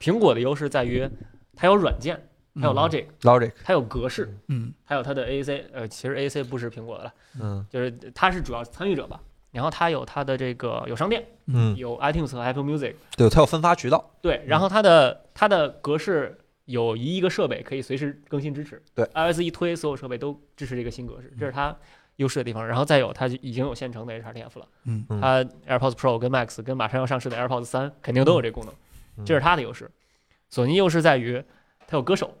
[0.00, 1.06] 苹果的优势在于
[1.54, 2.18] 它有软件，
[2.60, 2.76] 它有嗯。
[2.76, 4.72] Logic，，Logic，它有格式，嗯。
[4.84, 7.66] 还有它的 AAC，呃，其实 AAC 不是苹果的了，嗯。
[7.70, 9.20] 就是它是主要参与者吧。
[9.52, 16.36] 然后它有它的这个有商店，嗯，有 iTunes 和 Apple Music，对，它有分发渠道，对，然后它的它的格式
[16.66, 21.74] 有一亿个设备可以随时更新支持，对，iOS 一推，所有设备都支持这个新格式，这是它
[22.16, 22.66] 优势的地方。
[22.66, 25.42] 然后再有它已经有现成的 HRTF 了，嗯嗯它
[25.78, 28.74] AirPods Pro 跟 Max 跟马上要上市的 AirPods 三肯定都有这功能，
[29.16, 29.24] 嗯。
[29.24, 29.90] 这是它的优势。
[30.50, 31.42] 索尼优势在于
[31.88, 32.34] 它有歌手，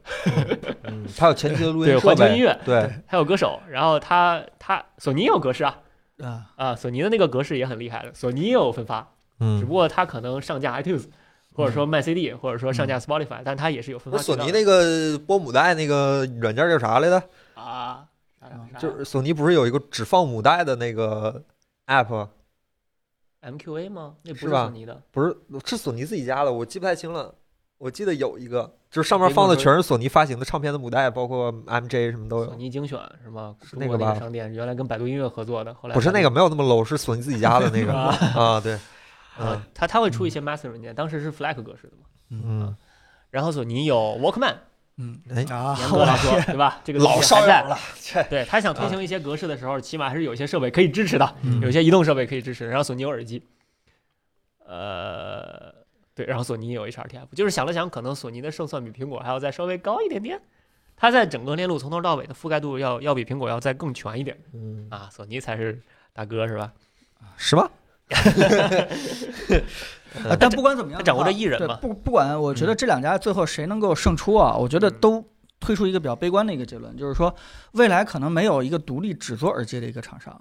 [0.82, 5.78] 嗯，它有前期的录 对音环球音乐，对，它有歌手，然后他他索尼也有格式啊。
[6.18, 6.50] 啊。
[6.56, 9.00] 啊，索尼的那个格式也很厉害的，索尼也有分发，
[9.38, 11.04] 只不嗯，过他可能上架 iTunes，
[11.54, 14.18] 或者说卖 CD，或者说上架 Spotify，但它也是有分发。
[14.18, 17.22] 索尼那个播母带那个软件叫啥来着？
[17.54, 18.04] 啊，
[18.78, 21.42] 就是索尼不是有一个只放母带的那个
[21.86, 24.16] app？MQA 吗？
[24.22, 25.00] 那不是索尼的。
[25.12, 27.32] 不是，是索尼自己家的，我记不太清了。
[27.78, 32.46] 我记得有一个，就是上面放的全是索尼发行的唱片的母带，包括 MJ 什么都有。
[32.46, 33.54] 索尼精选是吗？
[33.62, 38.74] 是中国那个吧商店原来跟百度音乐合作的，后来不是那个，没有那么 low，是索尼自己家的那个 啊啊，对，
[39.36, 39.40] 度。
[39.40, 42.06] 嗯啊，它它会出一些 master 文件，当时是 FLAC 格式的嘛。
[42.30, 42.74] 嗯，
[43.30, 44.54] 然后索尼有 Walkman，
[44.96, 46.80] 嗯哎啊，严格来说，对吧？
[46.82, 47.60] 这个老西还在。
[47.64, 52.66] 了，切，对他想推行一些格式的时候，起码还是有一些设备可以支持的，嗯有一些移动设备可以支持。
[52.66, 53.42] 然后索尼有耳机，
[54.66, 55.74] 呃，
[56.16, 60.40] 对，然后索尼也有 HRTF，就是想了想，可能索尼的胜算比苹果还要再稍微高一点点。
[60.96, 65.78] 它在整个链路从头到尾的覆盖度要要比苹果要再更全一点嗯，啊，索尼才是
[66.14, 66.72] 大哥是吧？
[67.36, 67.68] 是吗？
[70.24, 74.56] 啊， 但不管怎么样掌握着艺人对嘛不不管，我觉得这两家最后谁能够胜出啊？
[74.56, 75.22] 我觉得嗯都
[75.60, 77.34] 推出一个比较悲观的一个结论，就是说
[77.72, 80.40] 未来可能没有一个独立只做耳机的一个厂商。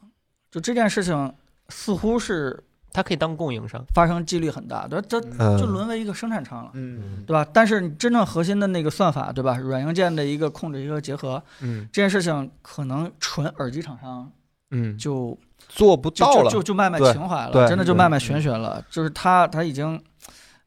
[0.49, 1.33] 就这件事情
[1.67, 2.63] 似乎是
[2.95, 6.71] 它可以当供应商，发生几率很大，对，这嗯，就沦为一个生产厂了。
[6.75, 7.45] 嗯对吧？
[7.51, 9.57] 但是你真正核心的那个算法，对吧？
[9.57, 14.31] 软硬件的一个控制一个结合，嗯这件事情可能纯耳机厂商
[14.71, 15.37] 嗯，就
[15.67, 18.81] 做不到了，就就就卖卖情怀了，真的就对卖卖玄学了。
[18.89, 20.01] 就是它它已经，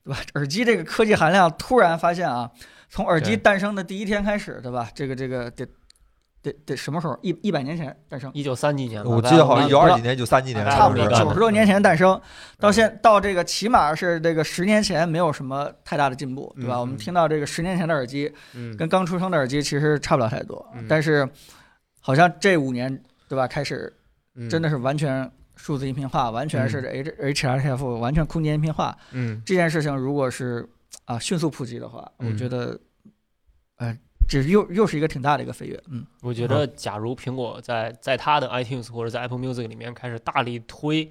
[0.05, 0.20] 对吧？
[0.35, 2.51] 耳机这个科技含量突然发现啊，
[2.91, 4.91] 从耳机诞生的第一天开始，对吧？
[4.95, 5.66] 这个这个得
[6.43, 7.18] 得得什么时候？
[7.22, 12.20] 一一百年前诞生，一九三几年，我记得好像一九二几年、一九三几年，差不多九十多年前诞生，
[12.59, 16.76] 到现到这个起码是这个十年前没有什么太大的进步，对吧？
[16.76, 21.28] 嗯我们听到这个十年前的耳机嗯跟刚出生的耳机其实差不了太多，嗯但是
[22.01, 23.47] 好像这五年，对吧？
[23.47, 23.93] 开始
[24.36, 28.97] 嗯真的是完全数字音频化，完全是 H HRTF，完全空间音频化。
[29.11, 30.66] 嗯这件事情如果是
[31.05, 32.78] 啊迅速普及的话，嗯我觉得，
[33.78, 33.97] 呃，
[34.29, 35.83] 这又又是一个挺大的一个飞跃。
[35.89, 41.07] 嗯我觉得，假如苹果在在它的 iTunes 或者在 Apple Music 里面开始大力推，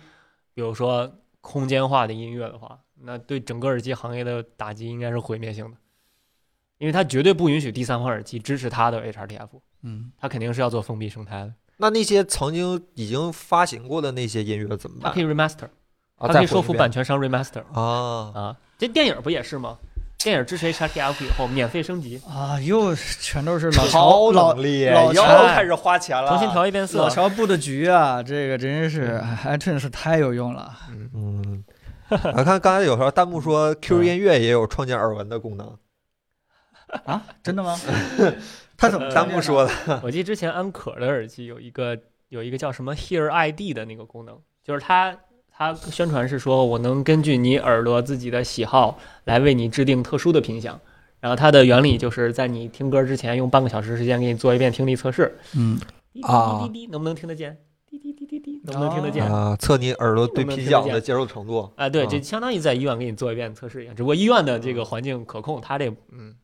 [0.54, 1.12] 比如说
[1.42, 5.78] 空间化的音乐的话，那对整个耳机行业的打击应该是毁灭性的，
[6.78, 9.50] 因为它绝对不允许第三方耳机支持它的 HRTF，
[9.82, 11.54] 嗯，它肯定是要做封闭生态的。
[11.78, 15.22] 那那些曾经已经发行过的那些音乐怎么办它可？
[15.22, 15.66] 以 remaster，
[16.16, 18.58] 啊，它可以说服版权商 remaster 啊，啊。
[18.80, 19.78] 这电影不也是吗？
[20.18, 27.10] 电影支持 HRTF 以后免费升级，啊，又全都是老超乔老能力，老又乔开始花钱了，重新调一遍色老。
[27.10, 30.76] 乔布的局啊，这个真是哎 iTunes 太有用了。
[30.92, 31.64] 嗯，嗯，
[32.36, 35.78] 我看刚才有时候弹幕说 Q 音乐也有创建耳闻的功能，
[37.06, 37.80] 啊，真的吗？
[38.76, 41.98] 他怎么呃弹幕说的， 我记得之前安可的耳机有一个
[42.30, 45.16] 有一个叫什么 Hear ID 的那个功能，就是它
[45.58, 50.80] 它宣传是说我能根据你耳朵自己的喜好来为你制定特殊的频响。
[51.20, 55.76] 然后它的原理就是在你听歌之前用半个小时时间给你做一遍听力测试，嗯，
[56.14, 57.58] 滴滴啊滴滴滴，能不能听得见？
[57.90, 59.26] 滴滴滴滴滴，能不能听得见？
[59.26, 61.72] 啊，测你耳朵对能不能频听得见响的接受程度。
[61.76, 66.36] 啊，对，啊就相当于在医院给你做一遍测试一样，只不过医院的这个环境可控，它这嗯，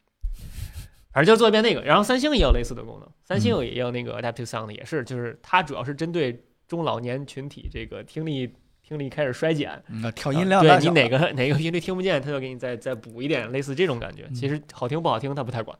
[1.13, 1.81] 反正就做一遍那个。
[1.83, 8.51] 然后三星也有类似的功能，三星也有那个 Adaptive Sound，也是，就是它主要是针对中老年群体这个听力
[8.87, 14.29] 听力开始衰减，那调啊音量大对你 哪个哪个频率听不见，他就给你再再补一点，类似这种感觉。
[14.35, 15.77] 其实好听不好听他不太管，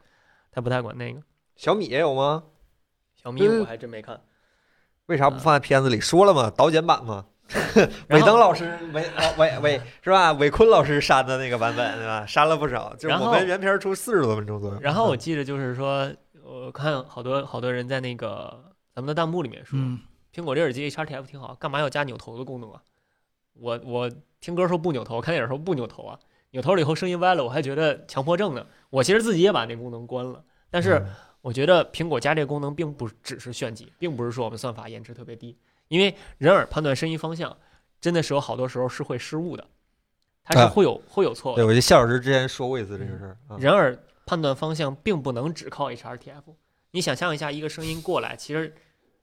[0.52, 1.22] 他不太管那个。
[1.56, 2.44] 小米也有吗？
[3.22, 4.20] 小米我还真没看。
[5.08, 6.00] 为啥不放在片子里？
[6.00, 7.26] 说了嘛，导剪版嘛。
[8.08, 10.32] 然后韦登老师，韦啊韦韦是吧？
[10.32, 12.26] 韦坤老师删的那个版本对吧？
[12.26, 14.80] 删了不少，就是我们原片出四十多分钟左右。
[14.80, 16.10] 然后我记得就是说，
[16.42, 18.64] 我看好多好多人在那个
[18.96, 20.00] 咱们的弹幕里面说，嗯，
[20.34, 22.82] 苹果这耳机 HRTF 挺好，干嘛要加扭头的功能啊？
[23.54, 26.20] 我我听歌时候不扭头，看电影时候不扭头啊，
[26.52, 28.66] 扭头了以后声音歪了，我还觉得强迫症呢。
[28.90, 31.08] 我其实自己也把那功能关了，但是嗯
[31.42, 35.58] 我觉得苹果加这个功能并不只是炫技，并不是说我们算法延迟特别低，
[35.90, 37.58] 因为人耳判断声音方向
[38.00, 39.68] 真的是有好多时候是会失误的，
[40.44, 43.38] 它是啊会有会有错对，我记得夏老师之前说过一次这个事儿。
[43.48, 46.44] 啊人耳判断方向并不能只靠 HRTF。
[46.92, 48.74] 你想象一下，一个声音过来，其实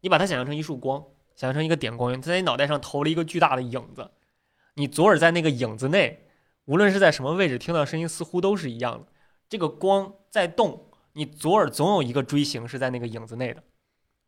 [0.02, 1.02] 你把它想象成一束光，
[1.36, 4.10] 想象成一个点光源，在你脑袋上投了一个巨大的影子，
[4.80, 6.26] 你左耳在那个影子内，
[6.64, 9.12] 无论是在什么位置听到声音，似乎都是一样的。
[9.46, 13.62] 这个光在动，你左耳总有一个锥形是在那个影子内的，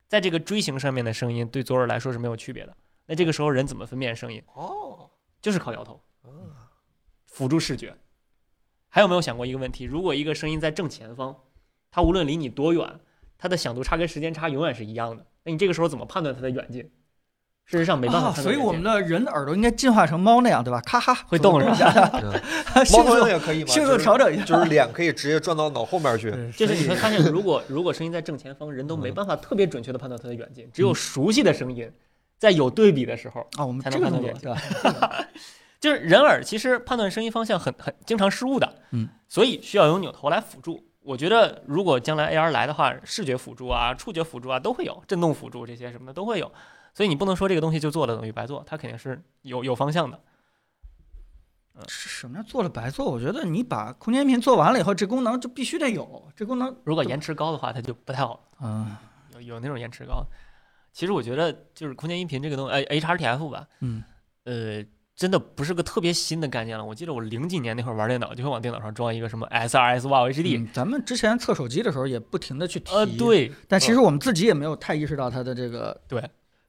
[0.09, 2.76] 在这个锥形上面的声音对左耳来说是没有区别的。
[3.07, 4.42] 那这个时候人怎么分辨声音？
[4.55, 5.09] 哦，
[5.40, 5.98] 就是靠摇头。
[7.24, 7.96] 辅助视觉。
[8.90, 9.84] 还有没有想过一个问题？
[9.84, 11.34] 如果一个声音在正前方，
[11.90, 13.00] 它无论离你多远，
[13.38, 15.26] 它的响度差跟时间差永远是一样的。
[15.44, 16.92] 那你这个时候怎么判断它的远近？
[17.72, 18.56] 事实上没办法啊，所以。
[18.56, 20.80] 我们的人的耳朵应该进化成猫那样，对吧？
[20.82, 22.20] 咔哈，会动是吧吧？
[22.76, 23.66] 猫迅头也可以吗？
[23.66, 24.44] 迅速就是调整一下。
[24.44, 26.30] 就是脸可以直接转到脑后面去。
[26.56, 31.90] 就是你会发现，如果如果声音在正前方，人都没办法特别准确的判断它的远近，只有熟悉的声音，
[32.38, 34.50] 在有对比的时候，啊，我们才这个能判断远近
[34.82, 35.26] 对吧？
[35.80, 40.84] 就是人耳其实判断声音方向很很经常失误的，嗯，所以需要用扭头来辅助。
[41.02, 46.52] 我觉得如果将来 AR 来的话，视觉辅助啊、触觉辅助啊都会有，震动辅助这些什么的都会有，
[46.95, 50.20] 所以你不能说这个东西就做了等于白做，它肯定是有有方向的。
[51.88, 53.11] 什么叫做了白做？
[53.11, 58.40] 我觉得你把空间音频做完了以后，这功能就必须得有，这功能如果延迟高的话，它就不太好了。
[58.61, 58.97] 嗯
[59.34, 60.22] 有有那种延迟高，
[60.93, 64.05] 其实我觉得就是空间音频这个东西，哎，HRTF 吧，嗯
[64.45, 64.84] 呃，
[65.16, 66.84] 真的不是个特别新的概念了。
[66.84, 76.22] 我记得我零几年那会儿玩电脑，就会往电脑上装一个什么 SRS Wow HD，、嗯咱们之前测手机的时候也不停的去提，呃，，对，但其实我们自己也没有太意识到它的这个对，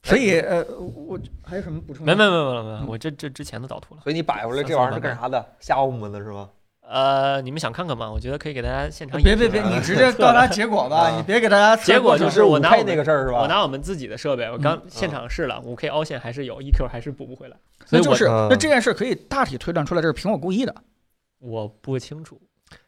[0.04, 2.06] 所以呃，我还有什么补充？
[2.06, 4.02] 没没没没没我这这之前的导图了。
[4.02, 5.44] 所以你摆回来这玩意儿是干啥的？
[5.58, 6.50] 吓唬我们的是吗？
[6.86, 8.10] 呃，你们想看看吗？
[8.12, 13.40] 我觉得可以给大家现场别别别，演示啊你直接告诉他结果吧，啊你别给大家结果就是我拿那个事儿是吧？
[13.40, 20.74] 我拿我们自己的设备，我刚嗯现场试了，五 K 凹陷还是有，EQ 还是补不回来，所以就是嗯那这件事可以大体推断出来，这是苹果故意的。
[21.38, 22.38] 我不清楚。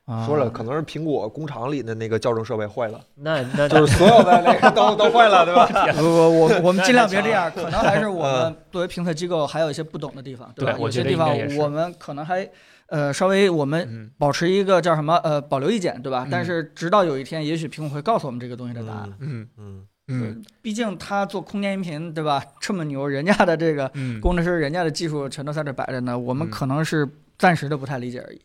[0.07, 5.67] 说了，啊可能是苹果工厂里的那个校正设备坏了，那那就是所有的那个都 都坏了，对吧？
[5.95, 10.53] 不不我我们尽量别这样，可能还是我嗯们作为评测机构还有一些不懂的地方，吧？
[10.57, 12.49] 对吧有些地方我们可能还
[12.87, 16.23] 呃稍微我们嗯，保持一个叫什么呃保留意见，对吧？
[16.25, 19.13] 嗯但是直到有一天，也许苹果会告诉我们这个东西的答案。
[19.19, 22.41] 嗯嗯嗯嗯毕竟他做空间音频，对吧？
[22.61, 28.41] 这么牛，人家的这个嗯，工程师，人家的技术全都在这摆着呢，我们嗯可能是暂时的不太理解而已。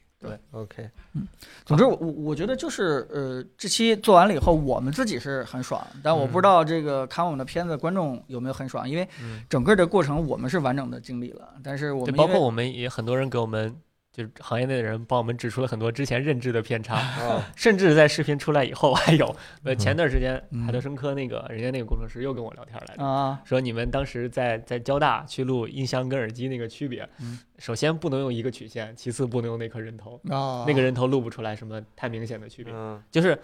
[0.52, 1.28] ，OK，嗯。
[1.66, 9.44] 总之，我我我觉得就是呃，这期做完了以后，我们自己是很爽，但我不知道这个看我们的片子观众有没有很爽，因为嗯。
[9.50, 13.76] 整个的过程我们是完整的经历了，但是我，们包括我们也很多人给我们。
[14.12, 33.40] 就是行业内的人帮我们指出了很多之前认知的偏差，啊， 甚至在视频出来以后还有，呃，前段时间嗯海德生科那个人家那个工程师又跟我聊天来着，啊，说你们当时在在交大去录音箱跟耳机那个区别嗯，首先不能用一个曲线，其次不能用那颗人头，啊，那个人头录不出来什么太明显的区别，嗯，就是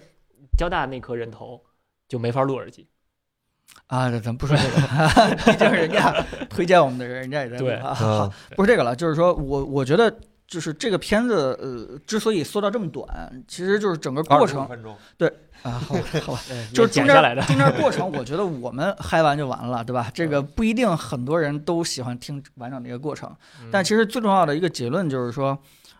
[0.58, 1.62] 交大那颗人头
[2.10, 2.88] 就没法录耳机。
[3.88, 6.12] 啊，咱不说这个了， 毕竟人家
[6.50, 8.30] 推荐我们的人，人家也在录对啊。
[8.56, 10.14] 不是这个了，就是说我我觉得
[10.48, 14.96] 就是这个片子呃，之所以缩到这么短，其实就是整个过25程分钟，
[15.64, 17.42] 啊，好吧好吧，嗯 就是中间来的。
[17.44, 20.10] 中间过程， 我觉得我们嗨完就完了，对吧？
[20.14, 23.30] 这个不一定很多人都喜欢听完整的一个过程，
[23.72, 25.58] 但其实最重要的一个结论就是说，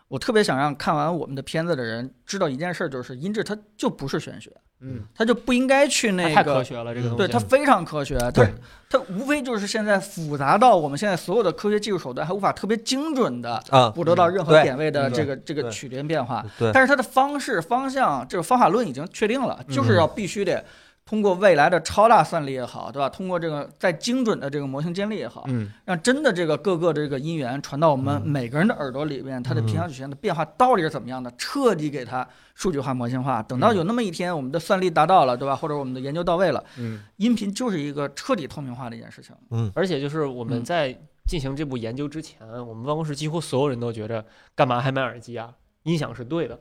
[0.08, 6.64] 我特别想让看完我们的片子的人知道一件事儿，就是音质它就不是玄学，嗯，它就不应该去那太科个。
[6.64, 7.16] 学了，这个东西。
[7.16, 8.54] 对它非常科学，它对
[8.88, 20.64] 它无非就是现在复杂到我们现在所有的科学技术手段还无法特别精准的啊，捕捉到任何点位的嗯这个这个曲率变化，对，但是它的方式方向这个方法论已经确定了，就是要必须得
[21.08, 23.08] 通过未来的超大算力也好，对吧？
[23.08, 33.42] 通过这个再精准的这个模型建立也好，嗯，让真的这个各个这个音源传到我们嗯每个人的耳朵里边，它的嗯频响曲线的变化到底是怎么样的，彻底给它数据化、模型化。
[33.42, 35.56] 等到有那么一天，我们的算力达到了，对吧？
[35.56, 39.34] 或者我们的研究到位了，嗯，音频就是一个彻底透明化的一件事情。
[39.74, 40.94] 而且就是我们嗯在
[41.26, 44.22] 进行这部研究之前，我们办公室几乎所有人都觉着，
[44.54, 45.54] 干嘛还买耳机啊？
[45.84, 46.60] 音响是对的。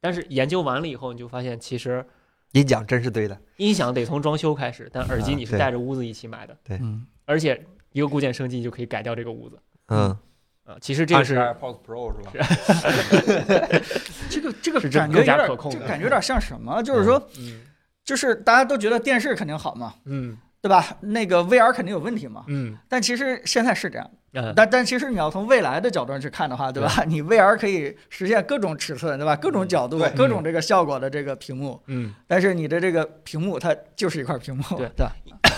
[0.00, 2.06] 但是研究完了以后，你就发现其实
[2.52, 9.58] 音响真是对的，音响得从装修开始，但耳机你是带着屋子一起买的，嗯，而且一个固件升级就可以改掉这个屋子。
[9.88, 10.16] 嗯，
[10.64, 10.76] 啊。
[10.80, 12.32] 其实这个是 AirPods Pro 是吧？
[14.30, 15.78] 这个这个是感觉有点可控的。
[15.78, 16.82] 这个感觉有点像什么？
[16.82, 17.60] 就是说，嗯。
[18.04, 20.38] 就是大家都觉得电视肯定好嘛，嗯。
[20.60, 20.96] 对吧？
[21.00, 22.44] 那个 VR 肯定有问题嘛。
[22.48, 22.76] 嗯。
[22.88, 27.02] 但其实现在是这样，嗯，但但其实你要从未来的角度上去看的话，对吧？
[27.08, 29.34] 你 VR 可以实现各种尺寸，对吧？
[29.36, 35.12] 各种角度对、各种这个效果的这个屏幕，嗯，但是你的这个屏幕它就是一块屏幕， 对吧？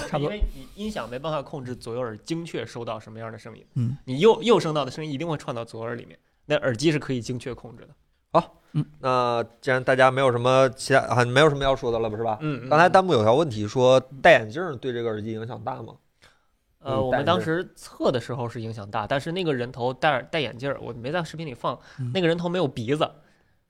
[0.09, 7.89] 差不多因为你音响没办法控制左右耳精确收到什么样的声音，嗯，你右右声道的声音一定会串到左耳里面，那耳机是可以精确控制的。
[8.33, 12.39] 好，嗯那既然大家没有什么其他啊，没有什么要说的了，不是吧？
[12.41, 15.95] 嗯，刚才弹幕有条问题说，戴眼镜对这个耳机影响大吗？
[16.83, 23.11] 呃，嗯我们当时测的时候是影响大，但是那个人头戴戴眼镜儿，我没在视频里放嗯，那个人头没有鼻子，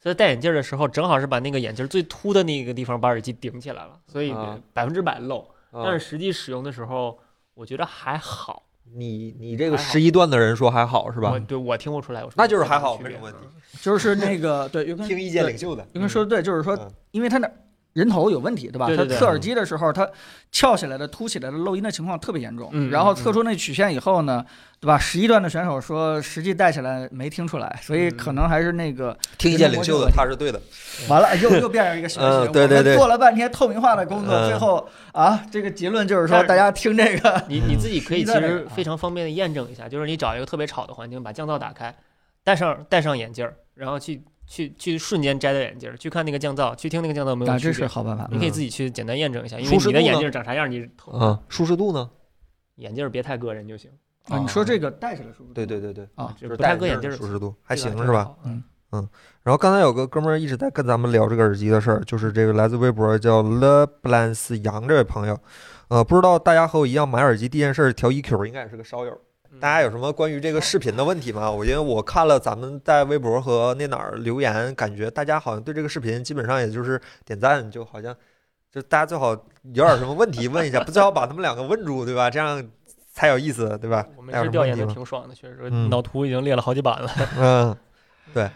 [0.01, 5.41] 所以戴眼镜儿的时候正好是把那个眼镜儿最凸的那个地方把耳机顶起来了，所以啊百分之百漏。
[5.73, 7.19] 啊但是实际使用的时候，
[7.55, 11.39] 我觉得还好，你你这个十一段的人说还好是吧我？
[11.39, 13.39] 对我听不出来我说那就是还好，没什么问题。
[13.81, 17.49] 就是那个对， 听意见领袖的，应该说的对，就是说嗯，因为他那
[17.93, 18.87] 人头有问题，对吧？
[18.87, 20.09] 对对对它测耳机的时候，他
[20.53, 22.69] 翘起来的、凸起来的漏音的情况特别严重。
[22.73, 24.45] 嗯然后测出那曲线以后呢，
[24.81, 24.97] 对吧？
[24.99, 30.61] 十一段的选手说，实际戴起来没听出来，所以嗯可能还是那个听意见领袖的他是对的。
[31.09, 32.27] 完了，又又变成一个学习。
[32.27, 41.95] 嗯对对对我们做了半天透明化的工作，嗯最后啊，这个结论就是说，大家听这个，你你自己可以其实非常方便的验证一下，就是你找一个特别吵的环境，把降噪打开，
[42.45, 47.87] 戴上戴上眼镜儿，然后去去去瞬间摘掉眼镜儿，去看那个降噪，去听那个降噪有没有啊，这区别。
[47.87, 48.29] 是好办法。
[48.33, 52.11] 你可以自己去简单验证一下，因为你的眼镜长啥样，你头嗯，舒适度呢？
[52.75, 53.89] 眼镜儿别太硌人就行。
[54.25, 55.53] 啊，你说这个戴起来舒服？
[55.55, 58.29] 对对对对，啊，就是戴太硌眼镜儿舒适度还行是吧？
[58.45, 58.63] 嗯？
[58.93, 59.09] 嗯
[59.45, 65.39] 然后刚才有个哥们儿一直在跟咱们聊这个耳机的事儿，就是这个来自微博叫 Le Balance 杨这位朋友，
[65.87, 69.17] 呃，不知道大家和我一样买耳机第一件事儿调 EQ，应该也是个烧友。
[69.53, 71.51] 嗯大家有什么关于这个视频的问题吗？
[71.51, 78.15] 我因为我看了咱们在微博和那哪儿留言，感觉大家好像对这个视频基本上也就是点赞，就好像
[78.71, 79.31] 就大家最好
[79.75, 82.31] 有点什么问题问一下， 不最好把他们两个问住，对吧？
[82.31, 82.65] 这样
[83.13, 84.07] 才有意思，对吧？
[84.17, 87.11] 我们还是调研的挺爽的，确实，嗯脑图已经列了好几版了。
[87.39, 87.77] 嗯，
[88.33, 88.49] 对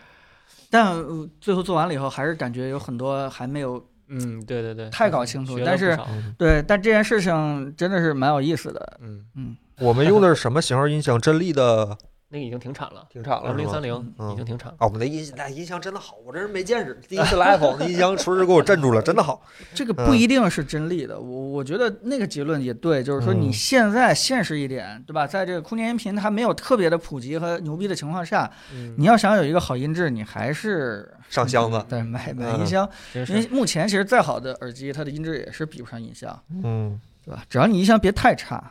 [0.71, 5.99] 但呃最后做完了以后，还是感觉有很多还没有嗯，对对对，太搞清楚但是
[6.39, 8.99] 对，但这件事情真的是蛮有意思的。
[9.01, 11.21] 嗯，嗯，我们用的是什么型号音响？
[11.21, 11.97] 真力的
[12.31, 13.81] 那个已经停产了，停产了二零三？
[13.81, 14.77] 零嗯已经停产了。
[14.81, 19.41] 啊，我们的音那音箱真的好，我这人没见识，第一次来 Apple，那音箱属实给我震住了，真的好。
[19.73, 25.27] 这个不一定是真力的，我我觉得那个结论也对，就是说嗯你现在现实一点，对吧？
[25.29, 37.45] 在这个空间音频还没有特别的普及和牛逼的情况下，嗯，你要想有一个好音质，你还是上箱子，对买买嗯音箱，真因为目前其实再好的耳机，它的音质也是比不上音箱，嗯，对吧？
[37.49, 38.71] 只要你音箱别太差，嗯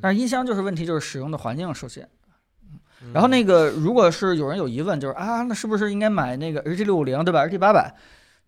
[0.00, 2.08] 但是音箱就是问题，就是使用的环境受限。
[3.02, 7.92] 嗯然后那个，如果是有人有疑问，就是啊，那是不是应该买那个 HT 六五零，对吧？HT 八百，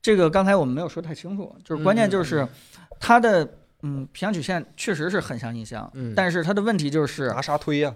[0.01, 2.47] 这个刚才我们没有说太清楚，就是关键就是
[3.01, 3.49] 它的
[3.83, 7.93] 嗯频响曲线确实是很像音箱，嗯但是它的问题就是拿啥推呀？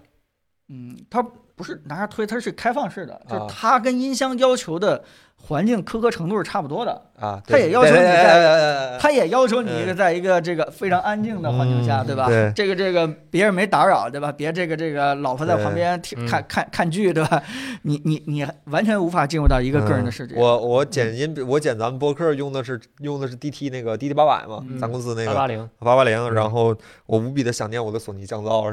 [0.69, 5.05] 嗯，它不是拿啥推，它是开放式的，就是啊它跟音箱要求的
[5.41, 7.03] 环境苛刻程度是差不多的。
[7.19, 12.29] 啊，他也要求你在在它也要求你一个嗯在一个这个非常安静的环境下，嗯对吧？
[12.29, 12.53] 对。
[12.55, 14.31] 这个这个别人没打扰，对吧？
[14.31, 17.43] 别这个这个老婆在旁边听看看看剧，对吧？
[17.83, 20.37] 你你你完全无法进入到一个个人的世界。
[20.37, 24.79] 嗯我我剪音，我剪咱们播客用的是用的是 DT 那个 DT 八百嘛，嗯。
[24.79, 26.33] 咱公司那个八八零，八八零，嗯。
[26.35, 26.73] 然后
[27.07, 28.71] 我无比的想念我的索尼降噪，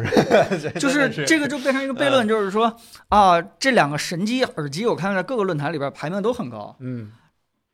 [0.59, 1.26] 是 就是是。
[1.26, 2.72] 这个就变成一个悖论，就是说
[3.09, 7.11] 啊，这两个神机耳机，我看在各个论坛里边排名都很高，嗯，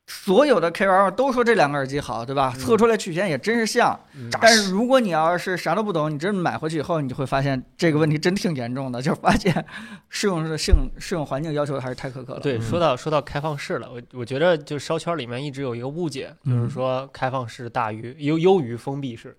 [0.07, 2.53] 所有的 KOL 都说这两个耳机好，对吧？
[2.55, 3.97] 嗯测出来曲线也真是像。
[4.15, 9.65] 嗯但是如果你要是啥都不懂，你真买回去以后，你就会发现这个问题真挺严重的， 就发现
[10.09, 12.39] 适用的适用适用环境要求还是太苛刻了。
[12.39, 19.37] 对，嗯说到说到开放式了，我我觉得就烧圈里面一直有一个误解，就是嗯说开放式大于优优于封闭式。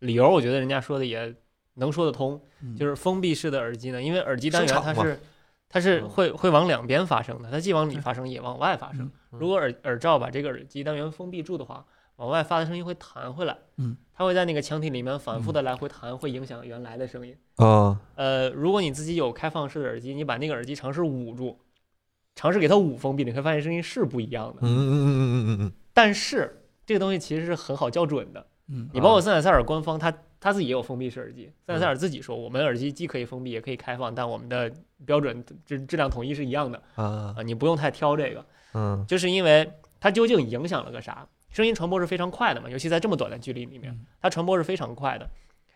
[0.00, 1.34] 理由我觉得人家说的也
[1.74, 5.18] 能说得通，嗯就是封闭式的耳机呢，因为耳机单元它是
[5.70, 9.38] 它是嗯会会往两边发生的，它既往里发声也往外发声嗯。
[9.38, 17.34] 如果耳耳罩把这个耳机单元封闭住的话，往外发的声音会弹回来，嗯，它会在那个腔体里面反复的来回弹，会影响原来的声音。
[17.56, 21.60] 啊，呃，如果你自己有开放式的耳机，你把那个耳机尝试捂住，
[22.34, 24.58] 尝试给它捂封闭，你会发现声音是不一样的。
[24.62, 28.46] 嗯嗯嗯嗯嗯嗯但是这个东西其实是很好校准的。
[28.68, 31.52] 嗯你包括森海塞尔官方，它它自己也有封闭式耳机。
[31.66, 34.72] 森海塞尔自己说，我们耳机既可以封闭，也可以开放，但我们的
[35.04, 38.44] 标准质质量统一是一样的啊啊，你不用太挑这个。
[38.72, 39.70] 嗯就是因为
[40.00, 41.28] 它究竟影响了个啥？
[41.50, 45.28] 声音传播是非常快的嘛，尤其在这么短的距离里面嗯，它传播是非常快的。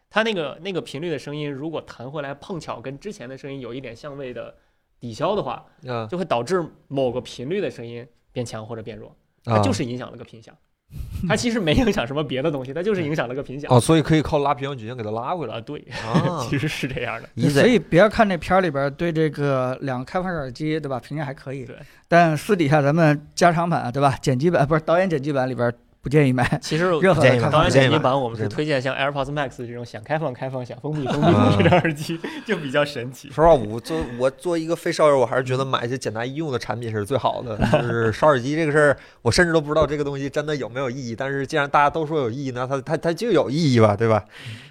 [0.08, 4.54] 它那个那个频率的声音，如果弹回来碰巧跟之前的声音有一点相位的
[5.00, 10.56] 抵消的话，啊就会导致某个频率的声音变强或者变弱，它啊，就是影响了个频响。
[11.28, 13.70] 它其实没影响什么别的东西，它就是影响了个频响。
[13.72, 17.50] 哦，所以可以靠拉平衡曲线给它拉回来啊，对，啊 其实是这样的。
[17.50, 21.00] 所以别看那片儿里边对这个两个开放式耳机，对吧？
[21.00, 21.64] 评价还可以。
[21.64, 21.76] 对。
[22.08, 24.14] 但私底下咱们加长版，对吧？
[24.20, 25.72] 剪辑版不是导演剪辑版里边
[26.04, 33.30] 不建议买其实任何建议买的开放式导演建议买剪辑版我们是推荐像 AirPods Max 这种想开放开放、想封闭 封闭的这种耳机，就比较神奇。
[33.30, 37.56] 说实话，我做我做一个非烧友，我还是觉得买一些简单易用的产品是最好的。
[37.72, 41.16] 就是 烧耳机这个事儿，我甚至都不知道这个东西真的有没有意义。
[41.16, 44.26] 但是既然大家都说有意义，那它它它就有意义吧，对吧？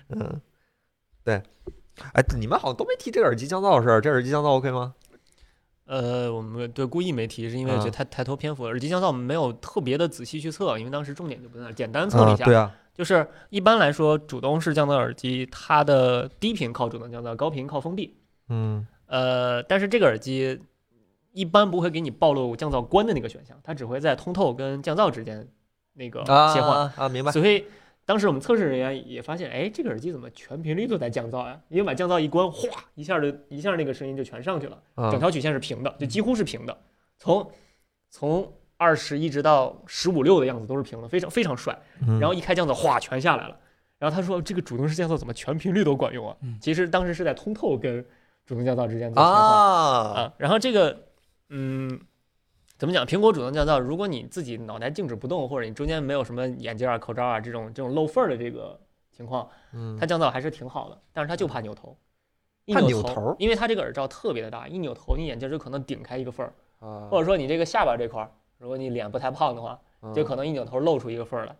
[0.10, 0.40] 嗯，
[1.24, 1.42] 对。
[2.14, 4.94] 哎，你们好像都没提这个耳机降噪的事儿，这耳机降噪 OK 吗？
[5.86, 8.70] 呃，我们对故意没提，是因为觉得太太多篇幅了。
[8.70, 12.46] 耳机降噪我们没有特别的仔细去测，因为当时重点就不在那儿，简单测了一下。
[12.46, 18.16] 对啊，就是一般来说，主动式降噪耳机它的低频靠主动降噪，高频靠封闭。
[18.50, 20.60] 嗯呃，但是这个耳机
[21.34, 25.48] 一般不会给你暴露降噪关的那个选项，它只会在通透跟降噪之间
[25.94, 26.72] 那个啊切换。
[26.72, 27.32] 啊啊，明白。
[27.32, 27.66] 所以
[28.06, 31.60] 当时我们测试人员也发现，哎，这个耳机怎么全频率都在降噪呀？
[31.70, 36.78] 因为把降噪一关，哗，一下就一下那个声音就全上去了，整啊条曲线是平的，就几乎是平的，
[37.18, 37.50] 从
[38.10, 41.78] 从二十一直到十五六的样子都是平的，非常非常帅。
[42.06, 43.58] 嗯然后一开降噪，哗，全下来了。
[44.00, 46.58] 然后他说，这个主动式降噪怎么全频率都管用啊嗯？
[46.60, 48.06] 其实当时是在通透跟
[48.46, 49.34] 主动降噪之间做切换。
[49.34, 51.06] 啊，啊，然后这个，
[51.50, 51.98] 嗯，
[52.84, 53.06] 怎么讲？
[53.06, 58.78] 苹果主动降噪，如果你自己脑袋静止不动，或者你中间没有什么眼镜啊、口罩啊这种这种漏缝儿的这个
[59.10, 61.02] 情况，嗯它降噪还是挺好的。
[61.14, 61.96] 但是它就怕扭头，
[62.66, 66.52] 一怕扭扭头因为它这个耳罩特别的大，一扭头你眼镜就可能顶开一个缝儿，
[66.86, 69.80] 啊或者说你这个下巴这块儿，如果你脸不太胖的话，
[70.14, 71.56] 就可能一扭头露出一个缝儿来，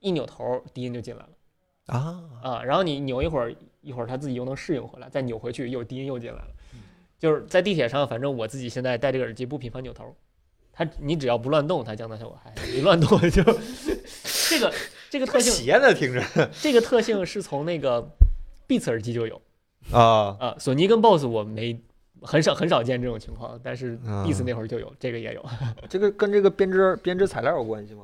[0.00, 2.62] 一扭头低音就进来了啊啊。
[2.64, 6.48] 然后你扭一会儿，一会儿它自己又能适应回来，再扭回去又低音又进来了。
[7.20, 10.12] 就是在地铁上，反正我自己现在戴这个耳机不频繁扭头，
[10.76, 13.42] 它你只要不乱动，它降噪效果还一乱动就
[14.48, 14.72] 这个
[15.08, 18.06] 这个特性，邪的，听着这个特性是从那个
[18.68, 19.40] Beats 耳机就有
[19.90, 21.80] 啊啊，索尼跟 BOSS 我没
[22.20, 25.44] 很少很少见这种情况，但是啊 Beats 那会儿就有，这个也有。
[25.88, 28.02] 这个跟这个编织编织材料有关系吗？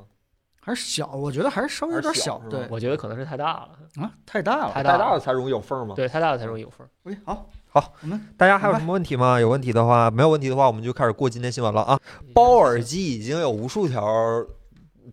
[0.64, 2.40] 还是小，我觉得还是稍微有点小。
[2.48, 3.70] 对我觉得可能是太大了，
[4.00, 4.72] 啊，太大了。
[4.72, 5.94] 太大了，太大了才容易有缝吗？
[5.96, 6.86] 对，太大了才容易有缝。
[7.02, 9.40] 喂，好，好，我们大家还有什么问题吗？
[9.40, 11.98] 有问题的话，没有问题的话，我们就开始过今天新闻了啊。
[12.34, 14.04] 包耳机已经有无数条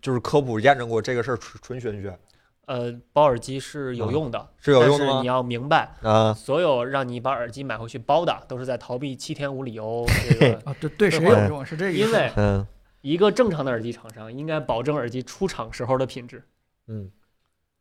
[0.02, 2.18] 就是科普验证过这个事儿纯纯玄学，
[2.66, 5.10] 呃，包耳机是有用的，是有用的吗？
[5.10, 10.60] 但是你要明白，啊，所有让你把耳机买回去包的，都是在逃避七天无理由 这个。
[10.70, 12.06] 啊，对对，谁对有用是这个意思？
[12.06, 12.66] 因为嗯
[13.00, 16.44] 一个正常的耳机厂商应该保证耳机出厂时候的品质，
[16.88, 17.10] 嗯，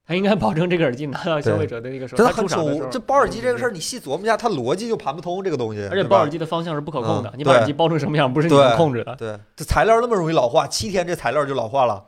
[0.09, 5.87] 他应该保证这个耳机拿到消费者的那个时候，真的很它出厂的时候丑。，这包耳机这个事儿，，你细琢磨一下，它逻辑就盘不通这个东西。
[5.91, 9.15] 而且包耳机的方向是不可控的嗯，你把耳机包成什么样不是你能控制的。
[9.15, 12.03] 对，这材料那么容易老化，七天这材料就老化了，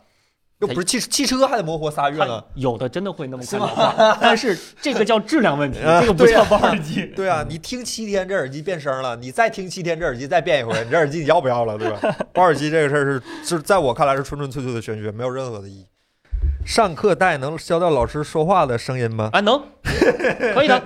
[0.61, 2.43] 又不是汽汽车还得磨活仨月呢。
[2.55, 7.05] 有的真的会那么快老化，但是这个叫质量问题，啊这个不叫包耳机。
[7.15, 11.99] 对啊，你听七天这耳机变声了，你再听七天这耳机再变一回，你这耳机你要不要了，对吧？
[12.33, 15.85] 包耳机这个事儿是，是在我看来是纯纯粹粹的玄学，没有任何的意义。
[16.65, 19.29] 上课戴能消掉老师说话的声音吗？
[19.33, 19.61] 啊，能，
[20.53, 20.81] 可以的，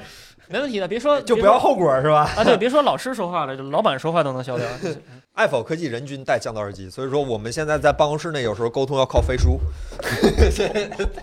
[0.47, 0.87] 没问题的。
[0.87, 2.29] 别说 就不要后果是吧？
[2.37, 4.65] 啊，对，别说老师说话了，就老板说话都能消掉。
[5.35, 9.59] 爱否科技人均带降噪耳机，所以说我们现在在办公室内有时候沟通要靠飞书，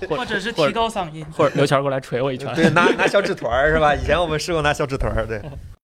[0.07, 1.25] 或者是提高嗓音。
[1.35, 2.55] 或者刘谦过来捶我一拳。
[2.55, 3.95] 对，拿拿小纸团儿是吧？
[3.95, 5.41] 以前我们试过拿小纸团儿，对。